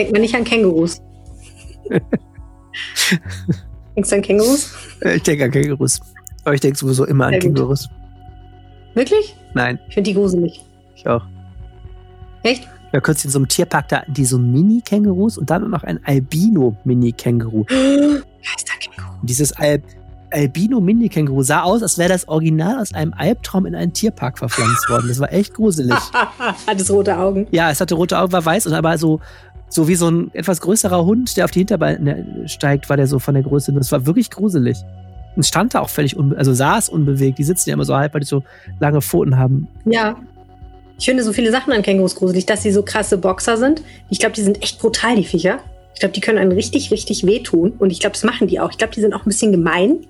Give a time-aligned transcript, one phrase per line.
[0.00, 1.02] Denkt man nicht an Kängurus.
[3.94, 4.74] Denkst du an Kängurus?
[5.04, 6.00] Ich denke an Kängurus.
[6.42, 7.86] Aber ich denke sowieso immer an Kängurus.
[8.94, 9.36] Wirklich?
[9.52, 9.78] Nein.
[9.88, 10.64] Ich finde die gruselig.
[10.96, 11.20] Ich auch.
[12.44, 12.66] Echt?
[12.94, 17.64] Ja, kürzlich in so einem Tierpark, da die so Mini-Kängurus und dann noch ein Albino-Mini-Känguru.
[17.68, 19.18] Geisterkänguru.
[19.22, 19.82] Dieses Al
[20.30, 25.08] Albino-Mini-Känguru sah aus, als wäre das Original aus einem Albtraum in einen Tierpark verpflanzt worden.
[25.08, 25.94] Das war echt gruselig.
[26.66, 27.46] Hat es rote Augen?
[27.50, 29.20] Ja, es hatte rote Augen, war weiß und aber so,
[29.70, 33.18] so wie so ein etwas größerer Hund, der auf die Hinterbeine steigt, war der so
[33.18, 33.72] von der Größe.
[33.72, 34.76] Das war wirklich gruselig.
[35.36, 37.38] Und stand da auch völlig, unbe also saß unbewegt.
[37.38, 38.42] Die sitzen ja immer so halb, weil die so
[38.80, 39.68] lange Pfoten haben.
[39.84, 40.16] Ja.
[40.98, 43.82] Ich finde so viele Sachen an Kängurus gruselig, dass sie so krasse Boxer sind.
[44.10, 45.60] Ich glaube, die sind echt brutal, die Viecher.
[45.94, 47.72] Ich glaube, die können einen richtig, richtig wehtun.
[47.78, 48.70] Und ich glaube, das machen die auch.
[48.70, 50.00] Ich glaube, die sind auch ein bisschen gemein.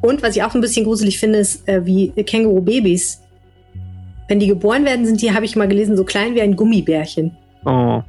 [0.00, 3.22] Und was ich auch ein bisschen gruselig finde, ist, äh, wie Känguru-Babys.
[4.28, 7.36] Wenn die geboren werden, sind die, habe ich mal gelesen, so klein wie ein Gummibärchen.
[7.64, 8.02] Oh.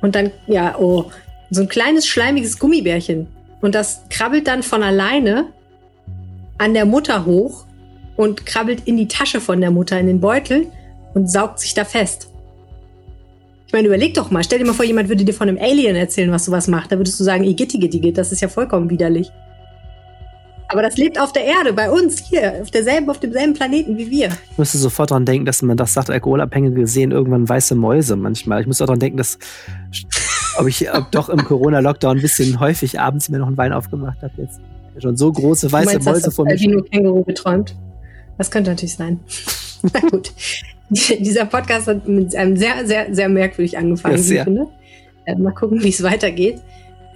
[0.00, 1.10] Und dann, ja, oh,
[1.50, 3.26] so ein kleines, schleimiges Gummibärchen.
[3.60, 5.46] Und das krabbelt dann von alleine
[6.58, 7.64] an der Mutter hoch
[8.16, 10.66] und krabbelt in die Tasche von der Mutter, in den Beutel
[11.14, 12.30] und saugt sich da fest.
[13.66, 15.94] Ich meine, überleg doch mal, stell dir mal vor, jemand würde dir von einem Alien
[15.94, 16.90] erzählen, was sowas macht.
[16.90, 19.30] Da würdest du sagen, igitti, gitti, das ist ja vollkommen widerlich.
[20.70, 24.10] Aber das lebt auf der Erde, bei uns hier, auf derselben, auf demselben Planeten wie
[24.10, 24.28] wir.
[24.50, 28.60] Ich musste sofort daran denken, dass man das sagt, Alkoholabhängige sehen irgendwann weiße Mäuse manchmal.
[28.60, 29.38] Ich muss auch daran denken, dass
[30.58, 34.22] ob ich ob doch im Corona-Lockdown ein bisschen häufig abends mir noch einen Wein aufgemacht
[34.22, 34.60] habe jetzt.
[34.98, 36.52] Schon so große weiße meinst, Mäuse vor mir.
[36.52, 37.76] Albino Känguru geträumt.
[38.36, 39.20] Das könnte natürlich sein.
[39.94, 40.32] Na gut.
[40.90, 44.66] Dieser Podcast hat mit einem sehr, sehr, sehr merkwürdig angefangen, ja, wie ich finde.
[45.24, 46.60] Äh, mal gucken, wie es weitergeht.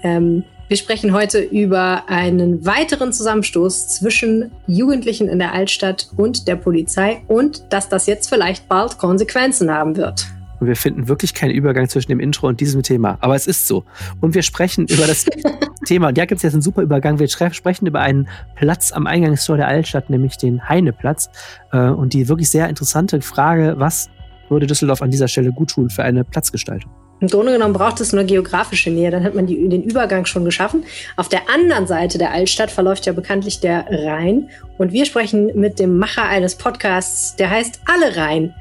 [0.03, 6.57] Ähm, wir sprechen heute über einen weiteren Zusammenstoß zwischen Jugendlichen in der Altstadt und der
[6.57, 10.27] Polizei und dass das jetzt vielleicht bald Konsequenzen haben wird.
[10.61, 13.19] Und wir finden wirklich keinen Übergang zwischen dem Intro und diesem Thema.
[13.21, 13.85] Aber es ist so.
[14.23, 15.27] Und wir sprechen über das
[15.85, 16.09] Thema.
[16.09, 17.19] Und da gibt es jetzt einen super Übergang.
[17.19, 21.29] Wir sprechen über einen Platz am Eingangstor der Altstadt, nämlich den Heineplatz.
[21.73, 24.09] Äh, und die wirklich sehr interessante Frage, was
[24.49, 26.91] würde Düsseldorf an dieser Stelle gut tun für eine Platzgestaltung?
[27.23, 30.45] Im Grunde genommen braucht es nur geografische Nähe, dann hat man die, den Übergang schon
[30.45, 30.83] geschaffen.
[31.17, 34.51] Auf der anderen Seite der Altstadt verläuft ja bekanntlich der Rhein.
[34.77, 38.55] Und wir sprechen mit dem Macher eines Podcasts, der heißt Alle Rhein.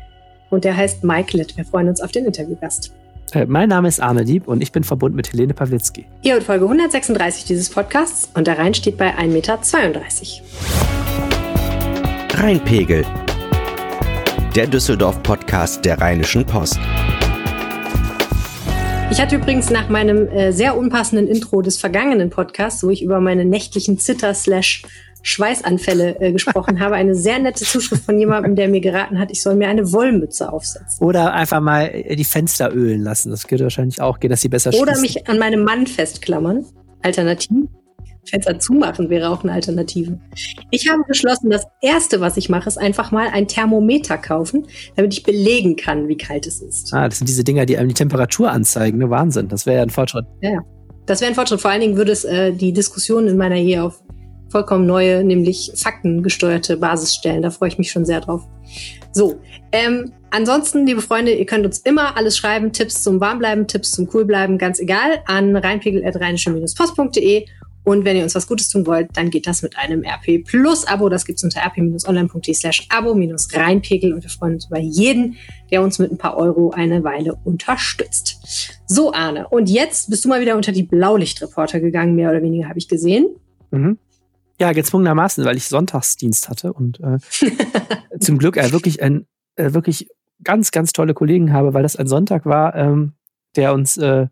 [0.52, 1.58] Und der heißt Mike Litt.
[1.58, 2.94] Wir freuen uns auf den Interviewgast.
[3.34, 6.06] Äh, mein Name ist Arne Dieb und ich bin verbunden mit Helene Pawlitzki.
[6.22, 9.60] Ihr hört Folge 136 dieses Podcasts und der Rhein steht bei 1,32 Meter.
[12.40, 13.06] Rheinpegel.
[14.56, 16.78] Der Düsseldorf-Podcast der Rheinischen Post.
[19.12, 23.20] Ich hatte übrigens nach meinem äh, sehr unpassenden Intro des vergangenen Podcasts, wo ich über
[23.20, 24.84] meine nächtlichen Zitter- slash
[25.22, 29.44] Schweißanfälle äh, gesprochen habe, eine sehr nette Zuschrift von jemandem, der mir geraten hat, ich
[29.44, 31.06] soll mir eine Wollmütze aufsetzen.
[31.06, 33.32] Oder einfach mal äh, die Fenster ölen lassen.
[33.32, 36.66] Das könnte wahrscheinlich auch gehen, dass sie besser Oder mich an meinem Mann festklammern.
[37.02, 37.68] Alternativ.
[38.26, 40.20] Fenster zumachen wäre auch eine Alternative.
[40.70, 45.14] Ich habe beschlossen, das erste, was ich mache, ist einfach mal ein Thermometer kaufen, damit
[45.14, 46.94] ich belegen kann, wie kalt es ist.
[46.94, 49.00] Ah, das sind diese Dinger, die einem die Temperatur anzeigen.
[49.00, 49.10] Ne?
[49.10, 49.48] Wahnsinn.
[49.48, 50.26] Das wäre ja ein Fortschritt.
[50.42, 50.60] Ja,
[51.06, 51.62] das wäre ein Fortschritt.
[51.62, 54.02] Vor allen Dingen würde es äh, die Diskussion in meiner Ehe auf
[54.52, 57.42] vollkommen neue, nämlich faktengesteuerte Basis stellen.
[57.42, 58.46] Da freue ich mich schon sehr drauf.
[59.14, 59.40] So,
[59.72, 64.08] ähm, ansonsten, liebe Freunde, ihr könnt uns immer alles schreiben, Tipps zum Warmbleiben, Tipps zum
[64.08, 67.46] Coolbleiben, ganz egal, an reinpegel.rheinische-post.de
[67.84, 70.86] und wenn ihr uns was Gutes tun wollt, dann geht das mit einem RP Plus
[70.86, 71.10] Abo.
[71.10, 74.14] Das gibt's unter rp-online.de slash abo-reinpegel.
[74.14, 75.38] Und wir freuen uns über jeden,
[75.72, 78.82] der uns mit ein paar Euro eine Weile unterstützt.
[78.86, 79.48] So, Arne.
[79.48, 82.88] Und jetzt bist du mal wieder unter die Blaulichtreporter gegangen, mehr oder weniger, habe ich
[82.88, 83.28] gesehen.
[83.72, 83.98] Mhm.
[84.60, 87.18] Ja, gezwungenermaßen, weil ich Sonntagsdienst hatte und äh,
[88.20, 89.26] zum Glück äh, wirklich ein
[89.56, 90.08] äh, wirklich
[90.44, 93.14] ganz, ganz tolle Kollegen habe, weil das ein Sonntag war, ähm,
[93.56, 94.28] der uns äh,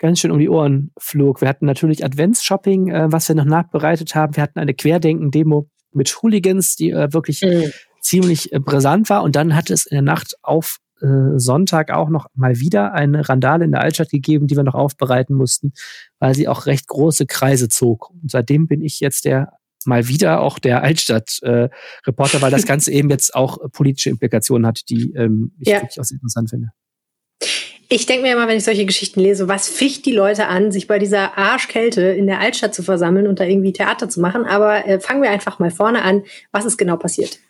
[0.00, 1.40] ganz schön um die Ohren flog.
[1.40, 4.34] Wir hatten natürlich Adventsshopping, äh, was wir noch nachbereitet haben.
[4.34, 7.70] Wir hatten eine Querdenken-Demo mit Hooligans, die äh, wirklich mhm.
[8.00, 9.22] ziemlich äh, brisant war.
[9.22, 13.28] Und dann hat es in der Nacht auf äh, Sonntag auch noch mal wieder eine
[13.28, 15.72] Randale in der Altstadt gegeben, die wir noch aufbereiten mussten,
[16.18, 18.10] weil sie auch recht große Kreise zog.
[18.10, 19.52] Und seitdem bin ich jetzt der
[19.86, 24.88] mal wieder auch der Altstadt-Reporter, äh, weil das Ganze eben jetzt auch politische Implikationen hat,
[24.88, 25.76] die ähm, ich ja.
[25.76, 26.70] wirklich auch sehr interessant finde.
[27.92, 30.86] Ich denke mir immer, wenn ich solche Geschichten lese, was ficht die Leute an, sich
[30.86, 34.44] bei dieser Arschkälte in der Altstadt zu versammeln und da irgendwie Theater zu machen.
[34.44, 36.22] Aber äh, fangen wir einfach mal vorne an.
[36.52, 37.40] Was ist genau passiert?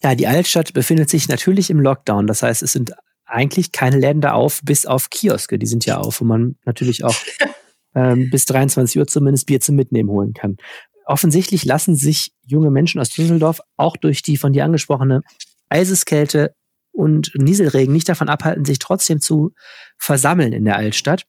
[0.00, 2.28] Ja, die Altstadt befindet sich natürlich im Lockdown.
[2.28, 2.92] Das heißt, es sind
[3.24, 5.58] eigentlich keine Läden da auf, bis auf Kioske.
[5.58, 7.16] Die sind ja auf, wo man natürlich auch
[7.96, 10.56] ähm, bis 23 Uhr zumindest Bier zum Mitnehmen holen kann.
[11.04, 15.22] Offensichtlich lassen sich junge Menschen aus Düsseldorf auch durch die von dir angesprochene
[15.68, 16.54] Eiseskälte
[16.92, 19.52] und Nieselregen nicht davon abhalten, sich trotzdem zu
[19.96, 21.26] versammeln in der Altstadt.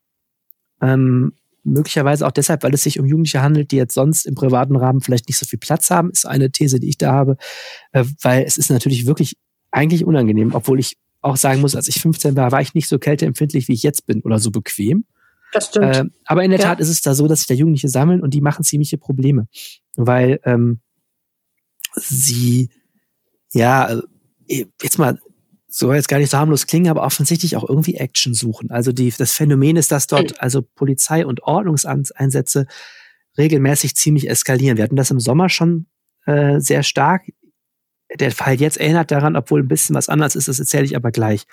[0.81, 4.75] Ähm, möglicherweise auch deshalb, weil es sich um Jugendliche handelt, die jetzt sonst im privaten
[4.75, 7.37] Rahmen vielleicht nicht so viel Platz haben, ist eine These, die ich da habe,
[7.91, 9.37] äh, weil es ist natürlich wirklich
[9.71, 12.97] eigentlich unangenehm, obwohl ich auch sagen muss, als ich 15 war, war ich nicht so
[12.97, 15.05] kälteempfindlich, wie ich jetzt bin oder so bequem.
[15.53, 15.95] Das stimmt.
[15.95, 16.67] Äh, aber in der ja.
[16.67, 19.47] Tat ist es da so, dass sich da Jugendliche sammeln und die machen ziemliche Probleme,
[19.95, 20.79] weil ähm,
[21.95, 22.69] sie
[23.53, 24.01] ja
[24.47, 25.19] äh, jetzt mal
[25.71, 28.71] soll jetzt gar nicht so harmlos klingen, aber offensichtlich auch irgendwie Action suchen.
[28.71, 30.37] Also die, das Phänomen ist, dass dort hm.
[30.39, 32.67] also Polizei und Ordnungseinsätze
[33.37, 34.77] regelmäßig ziemlich eskalieren.
[34.77, 35.87] Wir hatten das im Sommer schon
[36.25, 37.23] äh, sehr stark.
[38.19, 41.11] Der Fall jetzt erinnert daran, obwohl ein bisschen was anderes ist, das erzähle ich aber
[41.11, 41.45] gleich.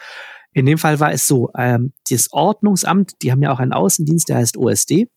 [0.53, 4.29] In dem Fall war es so, ähm, das Ordnungsamt, die haben ja auch einen Außendienst,
[4.29, 5.09] der heißt OSD,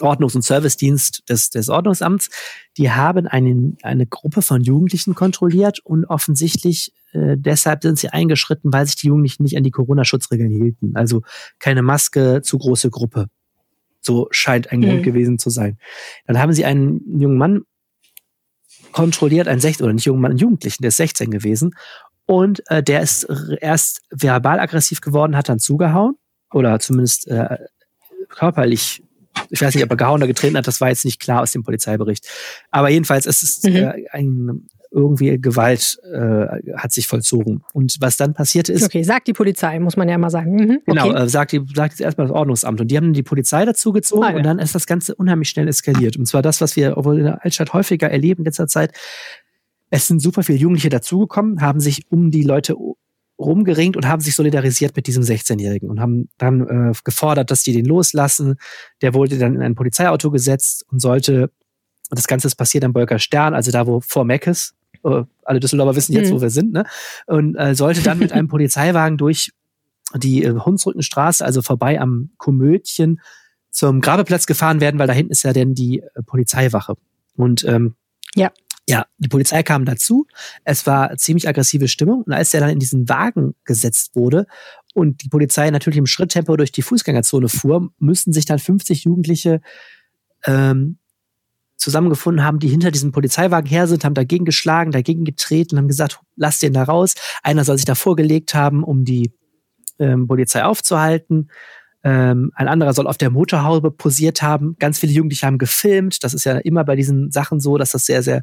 [0.00, 2.30] Ordnungs- und Servicedienst des, des Ordnungsamts,
[2.76, 8.72] die haben einen, eine Gruppe von Jugendlichen kontrolliert und offensichtlich äh, deshalb sind sie eingeschritten,
[8.72, 10.96] weil sich die Jugendlichen nicht an die Corona-Schutzregeln hielten.
[10.96, 11.22] Also
[11.58, 13.26] keine Maske, zu große Gruppe.
[14.00, 14.84] So scheint ein mhm.
[14.84, 15.78] Grund gewesen zu sein.
[16.26, 17.62] Dann haben sie einen jungen Mann
[18.92, 21.74] kontrolliert, einen 16 oder nicht jungen Mann, einen Jugendlichen, der ist 16 gewesen.
[22.26, 23.26] Und äh, der ist
[23.60, 26.16] erst verbal aggressiv geworden, hat dann zugehauen
[26.52, 27.58] oder zumindest äh,
[28.28, 29.02] körperlich
[29.50, 31.52] ich weiß nicht, ob er gehauen oder getreten hat, das war jetzt nicht klar aus
[31.52, 32.26] dem Polizeibericht.
[32.70, 33.76] Aber jedenfalls, es ist mhm.
[33.76, 37.62] äh, ein irgendwie Gewalt äh, hat sich vollzogen.
[37.72, 38.84] Und was dann passierte ist.
[38.84, 40.54] Okay, sagt die Polizei, muss man ja mal sagen.
[40.54, 41.22] Mhm, genau, okay.
[41.22, 42.80] äh, sagt, die, sagt jetzt erstmal das Ordnungsamt.
[42.80, 44.36] Und die haben die Polizei dazu gezogen ah, ja.
[44.36, 46.16] und dann ist das Ganze unheimlich schnell eskaliert.
[46.16, 48.92] Und zwar das, was wir obwohl in der Altstadt häufiger erleben in letzter Zeit.
[49.90, 52.76] Es sind super viele Jugendliche dazugekommen, haben sich um die Leute
[53.42, 57.72] rumgeringt und haben sich solidarisiert mit diesem 16-Jährigen und haben dann äh, gefordert, dass die
[57.72, 58.56] den loslassen.
[59.00, 61.50] Der wurde dann in ein Polizeiauto gesetzt und sollte,
[62.10, 64.74] und das Ganze ist passiert am Bolker Stern, also da, wo vor Meckes,
[65.04, 66.36] äh, alle Düsseldorfer wissen jetzt, mhm.
[66.36, 66.84] wo wir sind, ne?
[67.26, 69.50] Und äh, sollte dann mit einem Polizeiwagen durch
[70.14, 73.20] die äh, Hunsrückenstraße, also vorbei am Komödchen,
[73.70, 76.94] zum Grabeplatz gefahren werden, weil da hinten ist ja denn die äh, Polizeiwache.
[77.36, 77.94] Und ähm,
[78.34, 78.50] ja.
[78.88, 80.26] Ja, die Polizei kam dazu.
[80.64, 82.22] Es war ziemlich aggressive Stimmung.
[82.22, 84.46] Und als der dann in diesen Wagen gesetzt wurde
[84.94, 89.60] und die Polizei natürlich im Schritttempo durch die Fußgängerzone fuhr, müssten sich dann 50 Jugendliche
[90.46, 90.98] ähm,
[91.76, 96.20] zusammengefunden haben, die hinter diesem Polizeiwagen her sind, haben dagegen geschlagen, dagegen getreten, haben gesagt,
[96.36, 97.14] lass den da raus.
[97.42, 99.32] Einer soll sich da vorgelegt haben, um die
[99.98, 101.50] ähm, Polizei aufzuhalten.
[102.04, 104.76] Ähm, ein anderer soll auf der Motorhaube posiert haben.
[104.78, 106.24] Ganz viele Jugendliche haben gefilmt.
[106.24, 108.42] Das ist ja immer bei diesen Sachen so, dass das sehr, sehr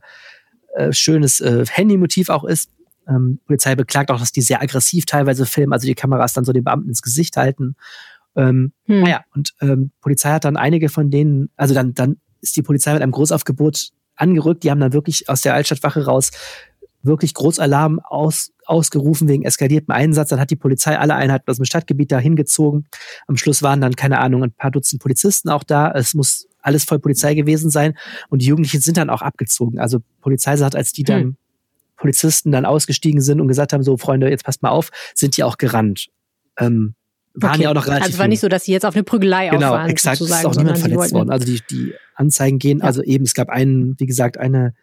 [0.76, 2.72] äh, schönes äh, Handymotiv auch ist.
[3.08, 6.54] Ähm, Polizei beklagt auch, dass die sehr aggressiv teilweise filmen, also die Kameras dann so
[6.54, 7.76] den Beamten ins Gesicht halten.
[8.36, 9.02] Ähm, hm.
[9.02, 12.94] Naja, und ähm, Polizei hat dann einige von denen, also dann, dann ist die Polizei
[12.94, 14.64] mit einem Großaufgebot angerückt.
[14.64, 16.32] Die haben dann wirklich aus der Altstadtwache raus
[17.02, 20.30] wirklich Großalarm aus, ausgerufen wegen eskaliertem Einsatz.
[20.30, 22.88] Dann hat die Polizei alle Einheiten aus dem Stadtgebiet da hingezogen.
[23.28, 25.92] Am Schluss waren dann, keine Ahnung, ein paar Dutzend Polizisten auch da.
[25.92, 27.98] Es muss alles voll Polizei gewesen sein.
[28.30, 29.80] Und die Jugendlichen sind dann auch abgezogen.
[29.80, 31.38] Also Polizei sagt, als die dann hm.
[31.96, 35.44] Polizisten dann ausgestiegen sind und gesagt haben, so Freunde, jetzt passt mal auf, sind die
[35.44, 36.08] auch gerannt.
[36.58, 36.96] Ähm,
[37.34, 37.64] waren okay.
[37.64, 38.04] ja auch noch relativ.
[38.04, 39.82] Also es war nicht so, dass sie jetzt auf eine Prügelei genau, auffahren.
[39.82, 40.22] Genau, exakt.
[40.22, 41.30] Es ist auch niemand verletzt worden.
[41.30, 42.86] Also die, die Anzeigen gehen, ja.
[42.86, 44.74] also eben, es gab einen, wie gesagt, eine,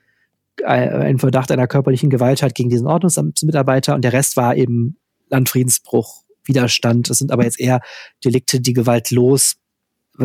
[0.64, 4.98] ein Verdacht einer körperlichen Gewalttat gegen diesen Ordnungsamtsmitarbeiter und der Rest war eben
[5.28, 7.10] Landfriedensbruch, Widerstand.
[7.10, 7.80] Das sind aber jetzt eher
[8.24, 9.56] Delikte, die gewaltlos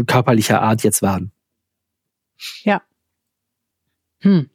[0.08, 1.32] körperlicher Art jetzt waren.
[2.64, 2.82] Ja.
[4.20, 4.50] Hm.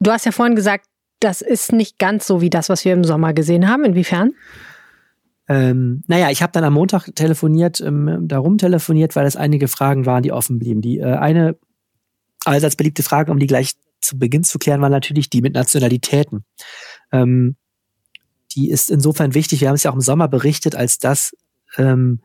[0.00, 0.86] Du hast ja vorhin gesagt,
[1.20, 3.84] das ist nicht ganz so wie das, was wir im Sommer gesehen haben.
[3.84, 4.32] Inwiefern?
[5.48, 10.06] Ähm, naja, ich habe dann am Montag telefoniert, ähm, darum telefoniert, weil es einige Fragen
[10.06, 10.80] waren, die offen blieben.
[10.80, 11.56] Die äh, eine
[12.44, 16.44] allseits beliebte Frage, um die gleich zu Beginn zu klären, war natürlich die mit Nationalitäten.
[17.12, 17.56] Ähm,
[18.52, 19.60] die ist insofern wichtig.
[19.60, 21.32] Wir haben es ja auch im Sommer berichtet, als dass
[21.76, 22.20] ähm,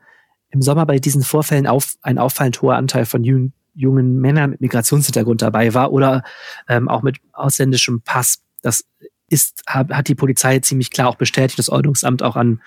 [0.50, 4.60] im Sommer bei diesen Vorfällen auf, ein auffallend hoher Anteil von jungen, jungen Männern mit
[4.60, 6.22] Migrationshintergrund dabei war oder
[6.68, 8.42] ähm, auch mit ausländischem Pass.
[8.62, 8.84] Das
[9.28, 12.60] ist, hat, die Polizei ziemlich klar auch bestätigt, das Ordnungsamt auch an,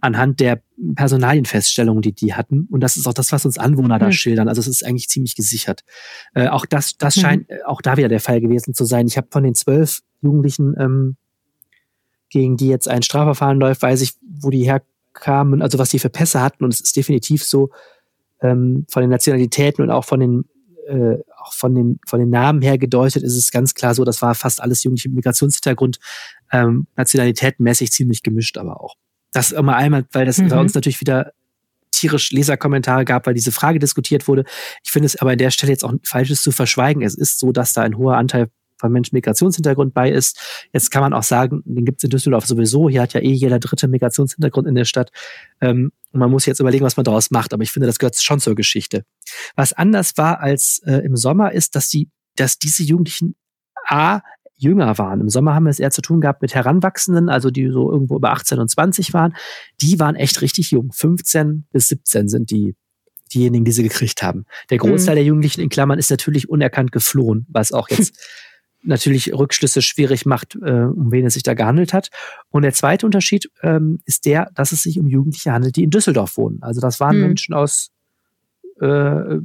[0.00, 0.60] anhand der
[0.94, 2.68] Personalienfeststellungen, die die hatten.
[2.70, 4.00] Und das ist auch das, was uns Anwohner mhm.
[4.00, 4.48] da schildern.
[4.48, 5.84] Also es ist eigentlich ziemlich gesichert.
[6.34, 7.20] Äh, auch das, das mhm.
[7.20, 9.06] scheint äh, auch da wieder der Fall gewesen zu sein.
[9.06, 11.16] Ich habe von den zwölf Jugendlichen, ähm,
[12.30, 16.10] gegen die jetzt ein Strafverfahren läuft, weiß ich, wo die herkamen, also was sie für
[16.10, 16.64] Pässe hatten.
[16.64, 17.70] Und es ist definitiv so,
[18.40, 20.44] ähm, von den Nationalitäten und auch von den
[20.88, 24.22] äh, auch von den, von den Namen her gedeutet, ist es ganz klar so, das
[24.22, 25.98] war fast alles Jugendliche mit Migrationshintergrund,
[26.52, 28.96] ähm, nationalitätenmäßig ziemlich gemischt aber auch.
[29.32, 30.48] Das immer einmal, weil das mhm.
[30.48, 31.32] bei uns natürlich wieder
[31.90, 34.44] tierisch Leserkommentare gab, weil diese Frage diskutiert wurde.
[34.82, 37.02] Ich finde es aber an der Stelle jetzt auch falsches zu verschweigen.
[37.02, 40.68] Es ist so, dass da ein hoher Anteil von Menschen Migrationshintergrund bei ist.
[40.72, 42.88] Jetzt kann man auch sagen, den gibt es in Düsseldorf sowieso.
[42.88, 45.10] Hier hat ja eh jeder dritte Migrationshintergrund in der Stadt.
[45.60, 47.52] Ähm, und man muss jetzt überlegen, was man daraus macht.
[47.52, 49.04] Aber ich finde, das gehört schon zur Geschichte.
[49.56, 53.34] Was anders war als äh, im Sommer ist, dass die, dass diese Jugendlichen
[53.86, 54.20] A,
[54.56, 55.20] jünger waren.
[55.20, 58.16] Im Sommer haben wir es eher zu tun gehabt mit Heranwachsenden, also die so irgendwo
[58.16, 59.34] über 18 und 20 waren.
[59.80, 60.92] Die waren echt richtig jung.
[60.92, 62.76] 15 bis 17 sind die
[63.32, 64.44] diejenigen, die sie gekriegt haben.
[64.70, 65.18] Der Großteil mhm.
[65.18, 68.16] der Jugendlichen in Klammern ist natürlich unerkannt geflohen, was auch jetzt
[68.84, 72.10] natürlich Rückschlüsse schwierig macht, äh, um wen es sich da gehandelt hat.
[72.50, 75.90] Und der zweite Unterschied ähm, ist der, dass es sich um Jugendliche handelt, die in
[75.90, 76.58] Düsseldorf wohnen.
[76.62, 77.22] Also das waren mhm.
[77.22, 77.90] Menschen aus
[78.80, 79.38] äh,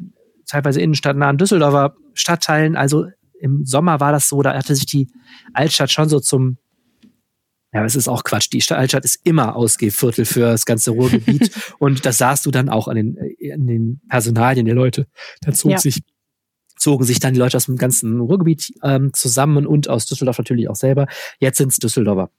[0.46, 2.76] teilweise innenstadtnahen Düsseldorfer Stadtteilen.
[2.76, 3.08] Also
[3.40, 5.08] im Sommer war das so, da hatte sich die
[5.54, 6.58] Altstadt schon so zum
[7.72, 8.50] ja, es ist auch Quatsch.
[8.52, 11.52] Die Altstadt ist immer Ausgehviertel für das ganze Ruhrgebiet.
[11.80, 13.18] und das sahst du dann auch an den,
[13.54, 15.06] an den Personalien der Leute.
[15.42, 15.78] Da zog ja.
[15.78, 16.02] sich
[16.80, 20.70] zogen sich dann die Leute aus dem ganzen Ruhrgebiet ähm, zusammen und aus Düsseldorf natürlich
[20.70, 21.08] auch selber.
[21.40, 22.32] Jetzt sind es Düsseldorfer.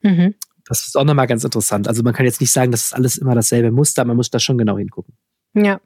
[0.00, 0.34] Mhm.
[0.66, 1.88] Das ist auch nochmal ganz interessant.
[1.88, 4.40] Also man kann jetzt nicht sagen, das ist alles immer dasselbe Muster, man muss da
[4.40, 5.14] schon genau hingucken.
[5.54, 5.80] Ja,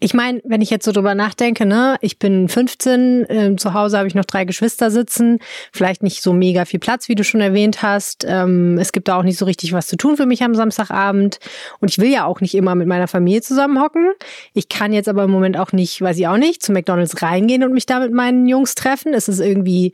[0.00, 3.96] ich meine, wenn ich jetzt so drüber nachdenke, ne, ich bin 15, äh, zu Hause
[3.96, 5.38] habe ich noch drei Geschwister sitzen,
[5.72, 8.24] vielleicht nicht so mega viel Platz, wie du schon erwähnt hast.
[8.28, 11.38] Ähm, es gibt da auch nicht so richtig was zu tun für mich am Samstagabend
[11.80, 14.12] und ich will ja auch nicht immer mit meiner Familie zusammenhocken.
[14.52, 17.62] Ich kann jetzt aber im Moment auch nicht, weiß ich auch nicht, zu McDonald's reingehen
[17.62, 19.14] und mich da mit meinen Jungs treffen.
[19.14, 19.92] Es ist irgendwie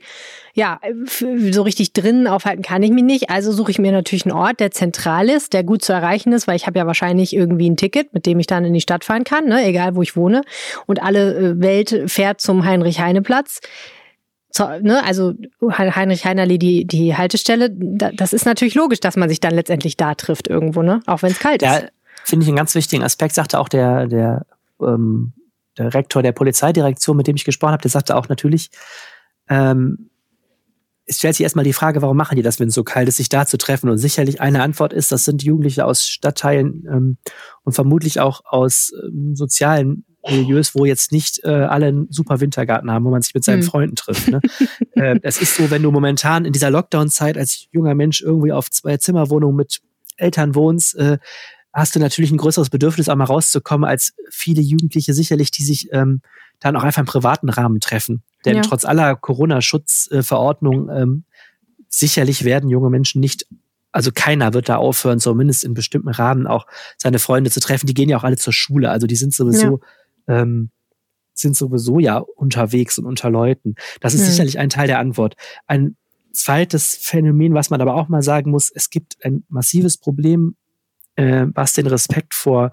[0.53, 0.79] ja,
[1.51, 3.29] so richtig drinnen aufhalten kann ich mich nicht.
[3.29, 6.47] Also suche ich mir natürlich einen Ort, der zentral ist, der gut zu erreichen ist,
[6.47, 9.05] weil ich habe ja wahrscheinlich irgendwie ein Ticket, mit dem ich dann in die Stadt
[9.05, 9.65] fahren kann, ne?
[9.65, 10.41] egal wo ich wohne.
[10.87, 13.61] Und alle äh, Welt fährt zum Heinrich-Heine-Platz.
[14.53, 19.39] So, ne, also Heinrich Heinerli, die, die Haltestelle, das ist natürlich logisch, dass man sich
[19.39, 20.99] dann letztendlich da trifft irgendwo, ne?
[21.05, 21.93] Auch wenn es kalt ja, ist.
[22.25, 24.45] Finde ich einen ganz wichtigen Aspekt, sagte auch der, der,
[24.81, 25.31] ähm,
[25.77, 28.71] der Rektor der Polizeidirektion, mit dem ich gesprochen habe, der sagte auch natürlich,
[29.47, 30.10] ähm,
[31.05, 33.17] es stellt sich erstmal die Frage, warum machen die das, wenn es so kalt ist,
[33.17, 33.89] sich da zu treffen?
[33.89, 37.17] Und sicherlich eine Antwort ist, das sind Jugendliche aus Stadtteilen ähm,
[37.63, 42.91] und vermutlich auch aus ähm, sozialen Milieus, wo jetzt nicht äh, alle einen super Wintergarten
[42.91, 43.67] haben, wo man sich mit seinen hm.
[43.67, 44.27] Freunden trifft.
[44.29, 44.39] Ne?
[44.91, 48.69] äh, es ist so, wenn du momentan in dieser Lockdown-Zeit als junger Mensch irgendwie auf
[48.69, 49.81] zwei Zimmerwohnungen mit
[50.17, 51.17] Eltern wohnst, äh,
[51.73, 55.89] hast du natürlich ein größeres Bedürfnis, auch mal rauszukommen, als viele Jugendliche sicherlich, die sich
[55.91, 56.21] ähm,
[56.59, 58.23] dann auch einfach im privaten Rahmen treffen.
[58.45, 58.61] Denn ja.
[58.61, 61.23] trotz aller Corona-Schutzverordnung ähm,
[61.89, 63.45] sicherlich werden junge Menschen nicht,
[63.91, 66.65] also keiner wird da aufhören, zumindest in bestimmten Rahmen auch
[66.97, 67.87] seine Freunde zu treffen.
[67.87, 69.81] Die gehen ja auch alle zur Schule, also die sind sowieso
[70.27, 70.41] ja.
[70.41, 70.71] ähm,
[71.33, 73.75] sind sowieso ja unterwegs und unter Leuten.
[73.99, 74.25] Das ist mhm.
[74.25, 75.35] sicherlich ein Teil der Antwort.
[75.65, 75.95] Ein
[76.33, 80.55] zweites Phänomen, was man aber auch mal sagen muss, es gibt ein massives Problem,
[81.15, 82.71] äh, was den Respekt vor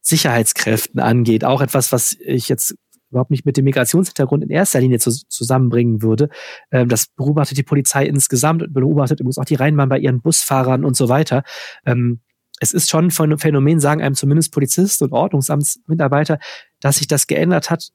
[0.00, 1.44] Sicherheitskräften angeht.
[1.44, 2.74] Auch etwas, was ich jetzt
[3.10, 6.28] überhaupt nicht mit dem Migrationshintergrund in erster Linie zu, zusammenbringen würde.
[6.70, 10.84] Ähm, das beobachtet die Polizei insgesamt und beobachtet übrigens auch die Rheinbahn bei ihren Busfahrern
[10.84, 11.42] und so weiter.
[11.84, 12.20] Ähm,
[12.60, 16.38] es ist schon von einem Phänomen, sagen einem zumindest Polizisten und Ordnungsamtsmitarbeiter,
[16.80, 17.90] dass sich das geändert hat,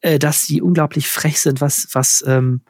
[0.00, 2.62] äh, dass sie unglaublich frech sind, was, was ähm,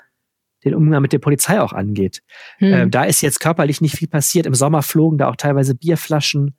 [0.64, 2.22] den Umgang mit der Polizei auch angeht.
[2.58, 2.72] Hm.
[2.72, 4.46] Ähm, da ist jetzt körperlich nicht viel passiert.
[4.46, 6.56] Im Sommer flogen da auch teilweise Bierflaschen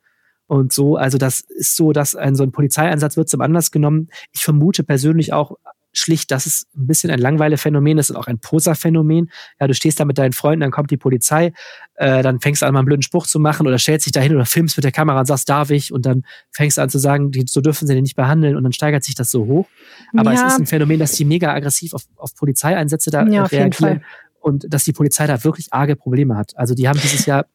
[0.52, 0.98] und so.
[0.98, 4.10] Also das ist so, dass ein so ein Polizeieinsatz wird zum Anlass genommen.
[4.34, 5.56] Ich vermute persönlich auch
[5.94, 9.32] schlicht, dass es ein bisschen ein Langweile-Phänomen ist und auch ein Poser-Phänomen.
[9.62, 11.54] Ja, du stehst da mit deinen Freunden, dann kommt die Polizei,
[11.96, 14.36] äh, dann fängst du an, mal einen blöden Spruch zu machen oder stellst dich dahin
[14.36, 15.94] oder filmst mit der Kamera und sagst, darf ich?
[15.94, 18.64] Und dann fängst du an zu sagen, die, so dürfen sie den nicht behandeln und
[18.64, 19.70] dann steigert sich das so hoch.
[20.18, 20.48] Aber ja.
[20.48, 24.04] es ist ein Phänomen, dass die mega aggressiv auf, auf Polizeieinsätze da ja, reagieren
[24.42, 26.58] und dass die Polizei da wirklich arge Probleme hat.
[26.58, 27.46] Also die haben dieses Jahr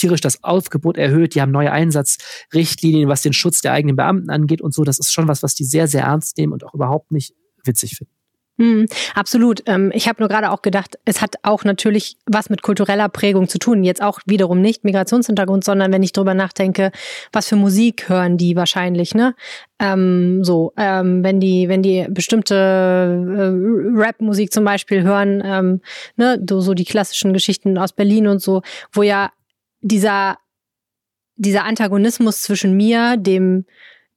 [0.00, 4.60] tierisch das Aufgebot erhöht, die haben neue Einsatzrichtlinien, was den Schutz der eigenen Beamten angeht
[4.62, 4.84] und so.
[4.84, 7.96] Das ist schon was, was die sehr, sehr ernst nehmen und auch überhaupt nicht witzig
[7.96, 8.20] finden.
[8.60, 9.62] Hm, absolut.
[9.64, 13.48] Ähm, ich habe nur gerade auch gedacht, es hat auch natürlich was mit kultureller Prägung
[13.48, 13.84] zu tun.
[13.84, 16.92] Jetzt auch wiederum nicht Migrationshintergrund, sondern wenn ich drüber nachdenke,
[17.32, 19.34] was für Musik hören die wahrscheinlich, ne?
[19.78, 25.80] Ähm, so, ähm, wenn die, wenn die bestimmte äh, Rap-Musik zum Beispiel hören, ähm,
[26.16, 28.60] ne, so die klassischen Geschichten aus Berlin und so,
[28.92, 29.30] wo ja
[29.80, 30.38] dieser,
[31.36, 33.66] dieser Antagonismus zwischen mir, dem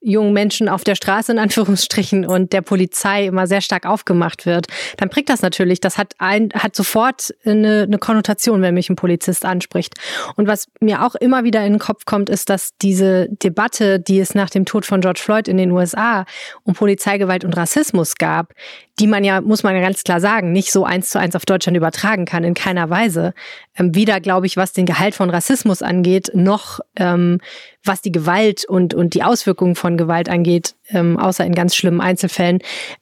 [0.04, 4.68] jungen Menschen auf der Straße in Anführungsstrichen und der Polizei immer sehr stark aufgemacht wird,
[4.98, 5.80] dann prägt das natürlich.
[5.80, 9.96] Das hat ein, hat sofort eine, eine Konnotation, wenn mich ein Polizist anspricht.
[10.36, 14.20] Und was mir auch immer wieder in den Kopf kommt, ist, dass diese Debatte, die
[14.20, 16.26] es nach dem Tod von George Floyd in den USA
[16.64, 18.54] um Polizeigewalt und Rassismus gab,
[19.00, 21.46] die man ja, muss man ja ganz klar sagen, nicht so eins zu eins auf
[21.46, 23.34] Deutschland übertragen kann, in keiner Weise.
[23.76, 27.40] Ähm, weder, glaube ich, was den Gehalt von Rassismus angeht, noch ähm,
[27.84, 31.76] was die Gewalt und, und die Auswirkungen von von Gewalt angeht, ähm, außer in ganz
[31.76, 32.60] schlimmen Einzelfällen.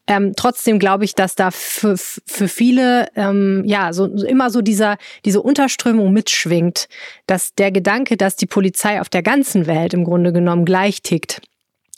[0.08, 4.98] Ähm, trotzdem glaube ich, dass da für, für viele ähm, ja so immer so dieser
[5.26, 6.88] diese Unterströmung mitschwingt,
[7.28, 11.42] dass der Gedanke, dass die Polizei auf der ganzen Welt im Grunde genommen gleich tickt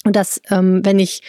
[0.05, 1.21] und dass ähm, wenn ich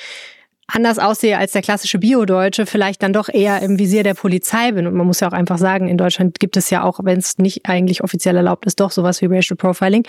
[0.67, 4.87] anders aussehe als der klassische Bio-Deutsche, vielleicht dann doch eher im Visier der Polizei bin.
[4.87, 7.39] Und man muss ja auch einfach sagen, in Deutschland gibt es ja auch, wenn es
[7.39, 10.05] nicht eigentlich offiziell erlaubt ist, doch sowas wie Racial Profiling.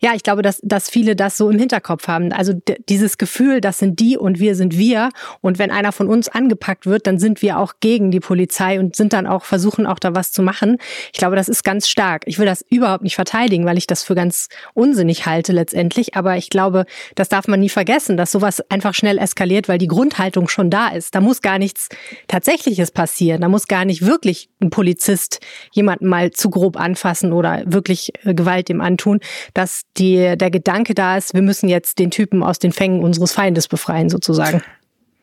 [0.00, 2.32] Ja, ich glaube, dass, dass viele das so im Hinterkopf haben.
[2.32, 2.54] Also
[2.88, 5.10] dieses Gefühl, das sind die und wir sind wir.
[5.40, 8.96] Und wenn einer von uns angepackt wird, dann sind wir auch gegen die Polizei und
[8.96, 10.78] sind dann auch, versuchen auch da was zu machen.
[11.12, 12.22] Ich glaube, das ist ganz stark.
[12.26, 16.14] Ich will das überhaupt nicht verteidigen, weil ich das für ganz unsinnig halte letztendlich.
[16.14, 19.89] Aber ich glaube, das darf man nie vergessen, dass sowas einfach schnell eskaliert, weil die
[19.90, 21.14] Grundhaltung schon da ist.
[21.14, 21.88] Da muss gar nichts
[22.28, 23.42] Tatsächliches passieren.
[23.42, 25.40] Da muss gar nicht wirklich ein Polizist
[25.72, 29.20] jemanden mal zu grob anfassen oder wirklich äh, Gewalt dem antun,
[29.52, 33.32] dass die, der Gedanke da ist, wir müssen jetzt den Typen aus den Fängen unseres
[33.32, 34.62] Feindes befreien, sozusagen.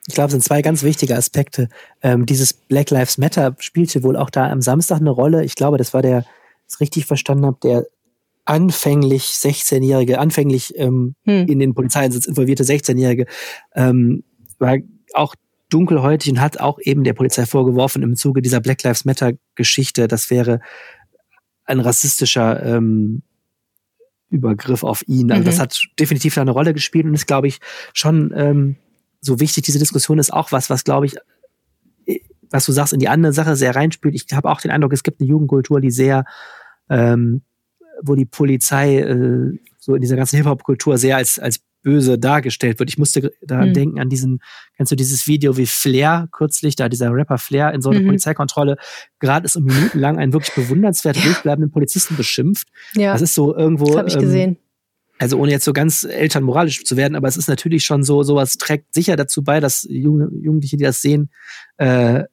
[0.08, 1.68] Ich glaube, es sind zwei ganz wichtige Aspekte.
[2.02, 5.44] Ähm, dieses Black Lives Matter spielte wohl auch da am Samstag eine Rolle.
[5.44, 6.26] Ich glaube, das war der,
[6.68, 7.86] das richtig verstanden habe, der
[8.48, 11.48] anfänglich 16-Jährige, anfänglich ähm, hm.
[11.48, 13.26] in den Polizeieinsatz involvierte 16-Jährige,
[13.76, 14.24] ähm,
[14.60, 14.78] war
[15.14, 15.36] auch
[15.70, 20.08] dunkelhäutig und hat auch eben der Polizei vorgeworfen im Zuge dieser Black Lives Matter Geschichte,
[20.08, 20.62] das wäre
[21.66, 23.22] ein rassistischer ähm,
[24.30, 25.32] Übergriff auf ihn.
[25.32, 25.46] Also mhm.
[25.46, 27.60] das hat definitiv eine Rolle gespielt und ist, glaube ich,
[27.94, 28.76] schon ähm,
[29.22, 29.66] so wichtig.
[29.66, 31.18] Diese Diskussion ist auch was, was, glaube ich,
[32.50, 34.16] was du sagst, in die andere Sache sehr reinspielt.
[34.16, 36.26] Ich habe auch den Eindruck, es gibt eine Jugendkultur, die sehr,
[36.90, 37.42] ähm,
[38.02, 42.90] wo die Polizei äh, so in dieser ganzen Hip-Hop-Kultur sehr als, als böse dargestellt wird.
[42.90, 43.74] Ich musste daran mhm.
[43.74, 44.42] denken, an diesen,
[44.76, 48.08] kennst du dieses Video wie Flair kürzlich, da dieser Rapper Flair in so einer mhm.
[48.08, 48.76] Polizeikontrolle
[49.20, 51.24] gerade ist um Minuten lang einen wirklich bewundernswert ja.
[51.24, 52.68] durchbleibenden Polizisten beschimpft.
[52.96, 53.14] Ja.
[53.14, 53.86] Das ist so irgendwo.
[53.86, 54.58] Das habe ich ähm, gesehen.
[55.18, 58.58] Also ohne jetzt so ganz elternmoralisch zu werden, aber es ist natürlich schon so, sowas
[58.58, 61.32] trägt sicher dazu bei, dass Jugendliche, die das sehen,
[61.78, 62.26] äh,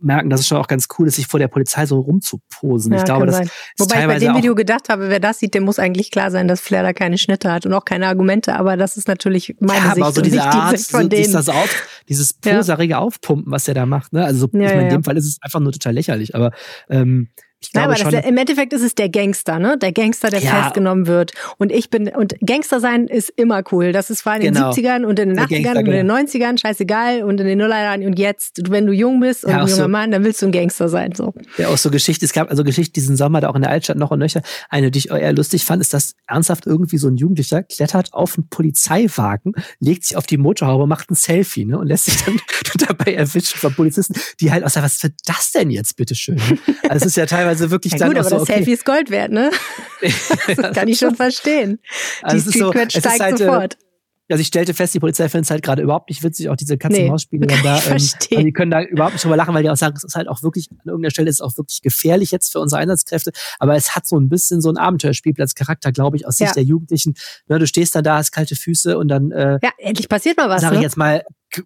[0.00, 2.92] merken, dass es schon auch ganz cool ist, sich vor der Polizei so rumzuposen.
[2.92, 3.48] Ja, ich glaube, das
[3.78, 6.48] Wobei ich bei dem Video gedacht habe, wer das sieht, dem muss eigentlich klar sein,
[6.48, 9.80] dass Flair da keine Schnitte hat und auch keine Argumente, aber das ist natürlich meine
[9.80, 11.32] ja, Sicht aber so diese Art, die Sicht von so, denen.
[11.32, 12.98] Das auf, dieses poserige ja.
[12.98, 14.12] Aufpumpen, was der da macht.
[14.12, 14.24] Ne?
[14.24, 16.52] Also so, ja, ich meine, in dem Fall ist es einfach nur total lächerlich, aber
[16.88, 19.78] ähm, ich glaube ja, aber das, im Endeffekt ist es der Gangster, ne?
[19.78, 20.62] Der Gangster, der ja.
[20.62, 21.32] festgenommen wird.
[21.56, 23.92] Und ich bin, und Gangster sein ist immer cool.
[23.92, 24.72] Das ist vor in genau.
[24.72, 26.56] den 70ern und in den 80ern und in den 90ern, genau.
[26.58, 28.70] scheißegal, und in den Nullerjahren und jetzt.
[28.70, 30.90] Wenn du jung bist und ja, ein junger so, Mann, dann willst du ein Gangster
[30.90, 31.32] sein, so.
[31.56, 32.26] Ja, auch so Geschichte.
[32.26, 34.42] Es gab also Geschichte diesen Sommer da auch in der Altstadt noch und nöcher.
[34.68, 38.36] Eine, die ich eher lustig fand, ist, dass ernsthaft irgendwie so ein Jugendlicher klettert auf
[38.36, 41.78] einen Polizeiwagen, legt sich auf die Motorhaube, macht ein Selfie, ne?
[41.78, 42.38] Und lässt sich dann
[42.86, 46.40] dabei erwischen von Polizisten, die halt auch sagen, was wird das denn jetzt, bitteschön?
[46.88, 48.54] Also es ist ja teilweise wirklich ja, dann gut, aber so, das okay.
[48.54, 49.50] Selfie ist Gold wert, ne?
[50.46, 51.78] das kann ich schon verstehen.
[52.22, 53.76] Also die Street so, steigt halt, äh, sofort.
[54.28, 56.76] Also ich stellte fest, die Polizei findet es halt gerade überhaupt nicht witzig, auch diese
[56.76, 57.76] Katz-und-Maus-Spiele nee, da.
[57.86, 60.16] Ähm, also die können da überhaupt nicht drüber lachen, weil die auch sagen, es ist
[60.16, 63.30] halt auch wirklich, an irgendeiner Stelle ist es auch wirklich gefährlich jetzt für unsere Einsatzkräfte.
[63.58, 66.54] Aber es hat so ein bisschen so einen Abenteuerspielplatz-Charakter, glaube ich, aus Sicht ja.
[66.54, 67.14] der Jugendlichen.
[67.46, 70.48] Ne, du stehst da da, hast kalte Füße und dann äh, Ja, endlich passiert mal
[70.48, 70.62] was.
[70.62, 70.84] Sag ich ne?
[70.84, 71.22] jetzt mal,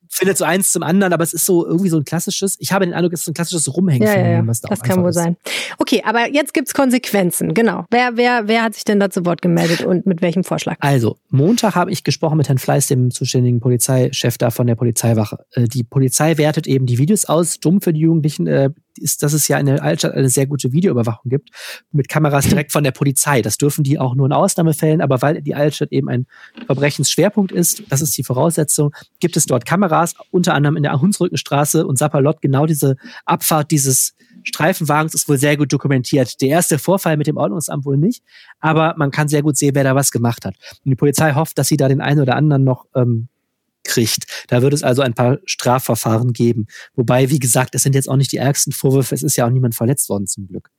[0.09, 2.85] findet so eins zum anderen, aber es ist so irgendwie so ein klassisches, ich habe
[2.85, 4.46] den Eindruck, es ist so ein klassisches Rumhängen, ja, ja, ja.
[4.46, 5.16] was da Das kann wohl ist.
[5.16, 5.37] sein.
[5.79, 7.85] Okay, aber jetzt gibt's Konsequenzen, genau.
[7.90, 10.76] Wer, wer, wer hat sich denn da zu Wort gemeldet und mit welchem Vorschlag?
[10.81, 15.38] Also, Montag habe ich gesprochen mit Herrn Fleiß, dem zuständigen Polizeichef da von der Polizeiwache.
[15.53, 19.33] Äh, die Polizei wertet eben die Videos aus, dumm für die Jugendlichen, äh, ist, dass
[19.33, 21.50] es ja in der Altstadt eine sehr gute Videoüberwachung gibt,
[21.92, 23.42] mit Kameras direkt von der Polizei.
[23.42, 26.26] Das dürfen die auch nur in Ausnahmefällen, aber weil die Altstadt eben ein
[26.66, 31.87] Verbrechensschwerpunkt ist, das ist die Voraussetzung, gibt es dort Kameras, unter anderem in der Hunsrückenstraße
[31.87, 36.40] und Sapperlot, genau diese Abfahrt dieses Streifenwagens ist wohl sehr gut dokumentiert.
[36.40, 38.22] Der erste Vorfall mit dem Ordnungsamt wohl nicht,
[38.61, 40.55] aber man kann sehr gut sehen, wer da was gemacht hat.
[40.85, 43.29] Und die Polizei hofft, dass sie da den einen oder anderen noch ähm,
[43.90, 44.24] kriegt.
[44.48, 46.66] Da wird es also ein paar Strafverfahren geben.
[46.94, 49.14] Wobei, wie gesagt, es sind jetzt auch nicht die ärgsten Vorwürfe.
[49.14, 50.70] Es ist ja auch niemand verletzt worden zum Glück.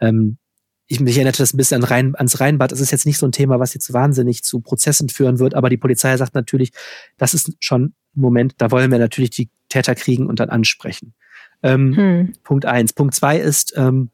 [0.00, 0.38] Ähm,
[0.86, 2.72] ich mich erinnerte das ein bisschen an Rhein, ans Rheinbad.
[2.72, 5.68] Es ist jetzt nicht so ein Thema, was jetzt wahnsinnig zu Prozessen führen wird, aber
[5.70, 6.72] die Polizei sagt natürlich,
[7.16, 7.82] das ist schon
[8.16, 11.14] ein Moment, da wollen wir natürlich die Täter kriegen und dann ansprechen.
[11.62, 12.32] Ähm, hm.
[12.42, 12.92] Punkt eins.
[12.92, 14.10] Punkt zwei ist, ähm,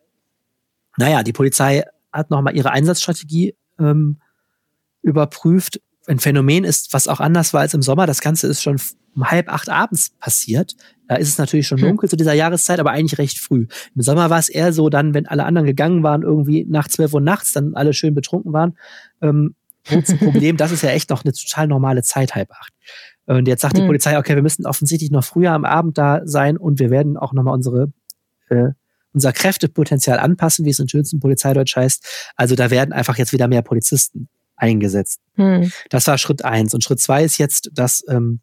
[0.98, 4.20] naja, die Polizei hat nochmal ihre Einsatzstrategie ähm,
[5.02, 8.06] überprüft ein Phänomen ist, was auch anders war als im Sommer.
[8.06, 8.80] Das Ganze ist schon
[9.14, 10.76] um halb acht abends passiert.
[11.08, 11.88] Da ist es natürlich schon hm.
[11.88, 13.66] dunkel zu dieser Jahreszeit, aber eigentlich recht früh.
[13.94, 17.14] Im Sommer war es eher so dann, wenn alle anderen gegangen waren, irgendwie nach zwölf
[17.14, 18.76] Uhr nachts, dann alle schön betrunken waren.
[19.22, 19.54] Ähm,
[20.18, 22.72] Problem, das ist ja echt noch eine total normale Zeit, halb acht.
[23.26, 23.82] Und jetzt sagt hm.
[23.82, 27.16] die Polizei, okay, wir müssen offensichtlich noch früher am Abend da sein und wir werden
[27.16, 27.92] auch nochmal unsere
[28.48, 28.70] äh,
[29.12, 32.32] unser Kräftepotenzial anpassen, wie es in schönsten Polizeideutsch heißt.
[32.36, 35.20] Also da werden einfach jetzt wieder mehr Polizisten eingesetzt.
[35.34, 35.70] Hm.
[35.90, 36.74] Das war Schritt eins.
[36.74, 38.40] Und Schritt zwei ist jetzt, dass ähm,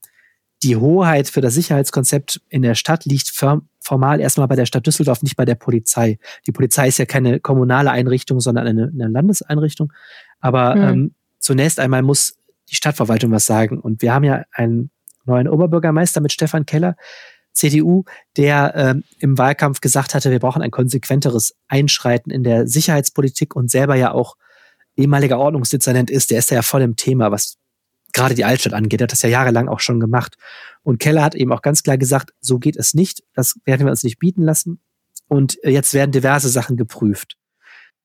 [0.64, 3.32] die Hoheit für das Sicherheitskonzept in der Stadt liegt
[3.80, 6.20] formal erstmal bei der Stadt Düsseldorf, nicht bei der Polizei.
[6.48, 9.92] Die Polizei ist ja keine kommunale Einrichtung, sondern eine, eine Landeseinrichtung.
[10.40, 10.82] Aber hm.
[10.82, 12.38] ähm, zunächst einmal muss
[12.70, 13.80] die Stadtverwaltung was sagen.
[13.80, 14.90] Und wir haben ja einen
[15.26, 16.96] neuen Oberbürgermeister mit Stefan Keller,
[17.52, 18.04] CDU,
[18.36, 23.70] der ähm, im Wahlkampf gesagt hatte, wir brauchen ein konsequenteres Einschreiten in der Sicherheitspolitik und
[23.70, 24.38] selber ja auch
[24.96, 27.58] ehemaliger Ordnungsdezernent ist, der ist ja voll im Thema, was
[28.14, 29.02] gerade die Altstadt angeht.
[29.02, 30.36] Er hat das ja jahrelang auch schon gemacht.
[30.84, 33.24] Und Keller hat eben auch ganz klar gesagt, so geht es nicht.
[33.34, 34.80] Das werden wir uns nicht bieten lassen.
[35.28, 37.38] Und äh, jetzt werden diverse Sachen geprüft.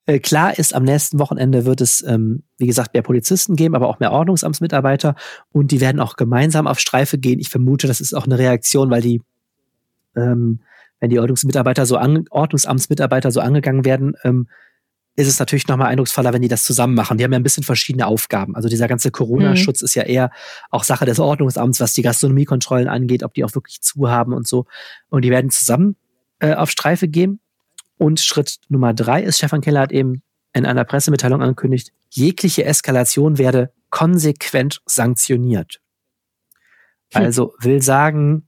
[0.07, 3.88] Äh, klar ist, am nächsten Wochenende wird es, ähm, wie gesagt, mehr Polizisten geben, aber
[3.88, 5.14] auch mehr Ordnungsamtsmitarbeiter.
[5.53, 7.38] Und die werden auch gemeinsam auf Streife gehen.
[7.38, 9.20] Ich vermute, das ist auch eine Reaktion, weil die,
[10.16, 10.61] ähm,
[11.01, 14.48] wenn die Ordnungsmitarbeiter so an, Ordnungsamtsmitarbeiter so angegangen werden, ähm,
[15.18, 17.18] ist es natürlich nochmal eindrucksvoller, wenn die das zusammen machen.
[17.18, 18.54] Die haben ja ein bisschen verschiedene Aufgaben.
[18.54, 19.85] Also dieser ganze Corona-Schutz mhm.
[19.87, 20.31] ist ja eher
[20.70, 24.46] auch Sache des Ordnungsamts, was die Gastronomiekontrollen angeht, ob die auch wirklich zu haben und
[24.46, 24.66] so.
[25.09, 25.96] Und die werden zusammen
[26.38, 27.40] äh, auf Streife gehen.
[27.96, 33.38] Und Schritt Nummer drei ist, Stefan Keller hat eben in einer Pressemitteilung angekündigt, jegliche Eskalation
[33.38, 35.81] werde konsequent sanktioniert.
[37.12, 37.24] Hm.
[37.24, 38.47] Also will sagen,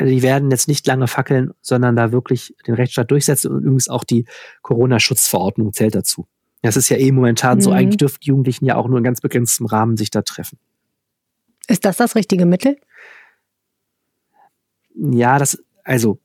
[0.00, 4.04] die werden jetzt nicht lange fackeln, sondern da wirklich den Rechtsstaat durchsetzen und übrigens auch
[4.04, 4.26] die
[4.62, 6.26] Corona-Schutzverordnung zählt dazu.
[6.62, 7.62] Das ist ja eh momentan mhm.
[7.62, 10.58] so, eigentlich dürfen die Jugendlichen ja auch nur in ganz begrenztem Rahmen sich da treffen.
[11.68, 12.78] Ist das das richtige Mittel?
[14.94, 16.18] Ja, das, also,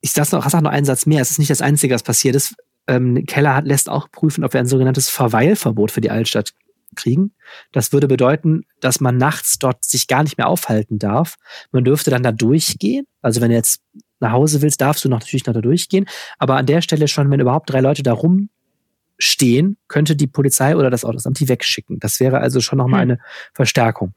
[0.00, 1.20] ich sag noch, sag noch einen Satz mehr.
[1.20, 2.56] Es ist nicht das Einzige, was passiert ist.
[2.88, 6.54] Ähm, Keller hat, lässt auch prüfen, ob wir ein sogenanntes Verweilverbot für die Altstadt
[6.94, 7.32] kriegen.
[7.72, 11.36] Das würde bedeuten, dass man nachts dort sich gar nicht mehr aufhalten darf.
[11.70, 13.06] Man dürfte dann da durchgehen.
[13.20, 13.82] Also wenn du jetzt
[14.20, 16.06] nach Hause willst, darfst du noch natürlich noch da durchgehen.
[16.38, 20.90] Aber an der Stelle schon, wenn überhaupt drei Leute da rumstehen, könnte die Polizei oder
[20.90, 21.98] das Autosamt die wegschicken.
[21.98, 23.10] Das wäre also schon nochmal hm.
[23.10, 23.18] eine
[23.52, 24.14] Verstärkung.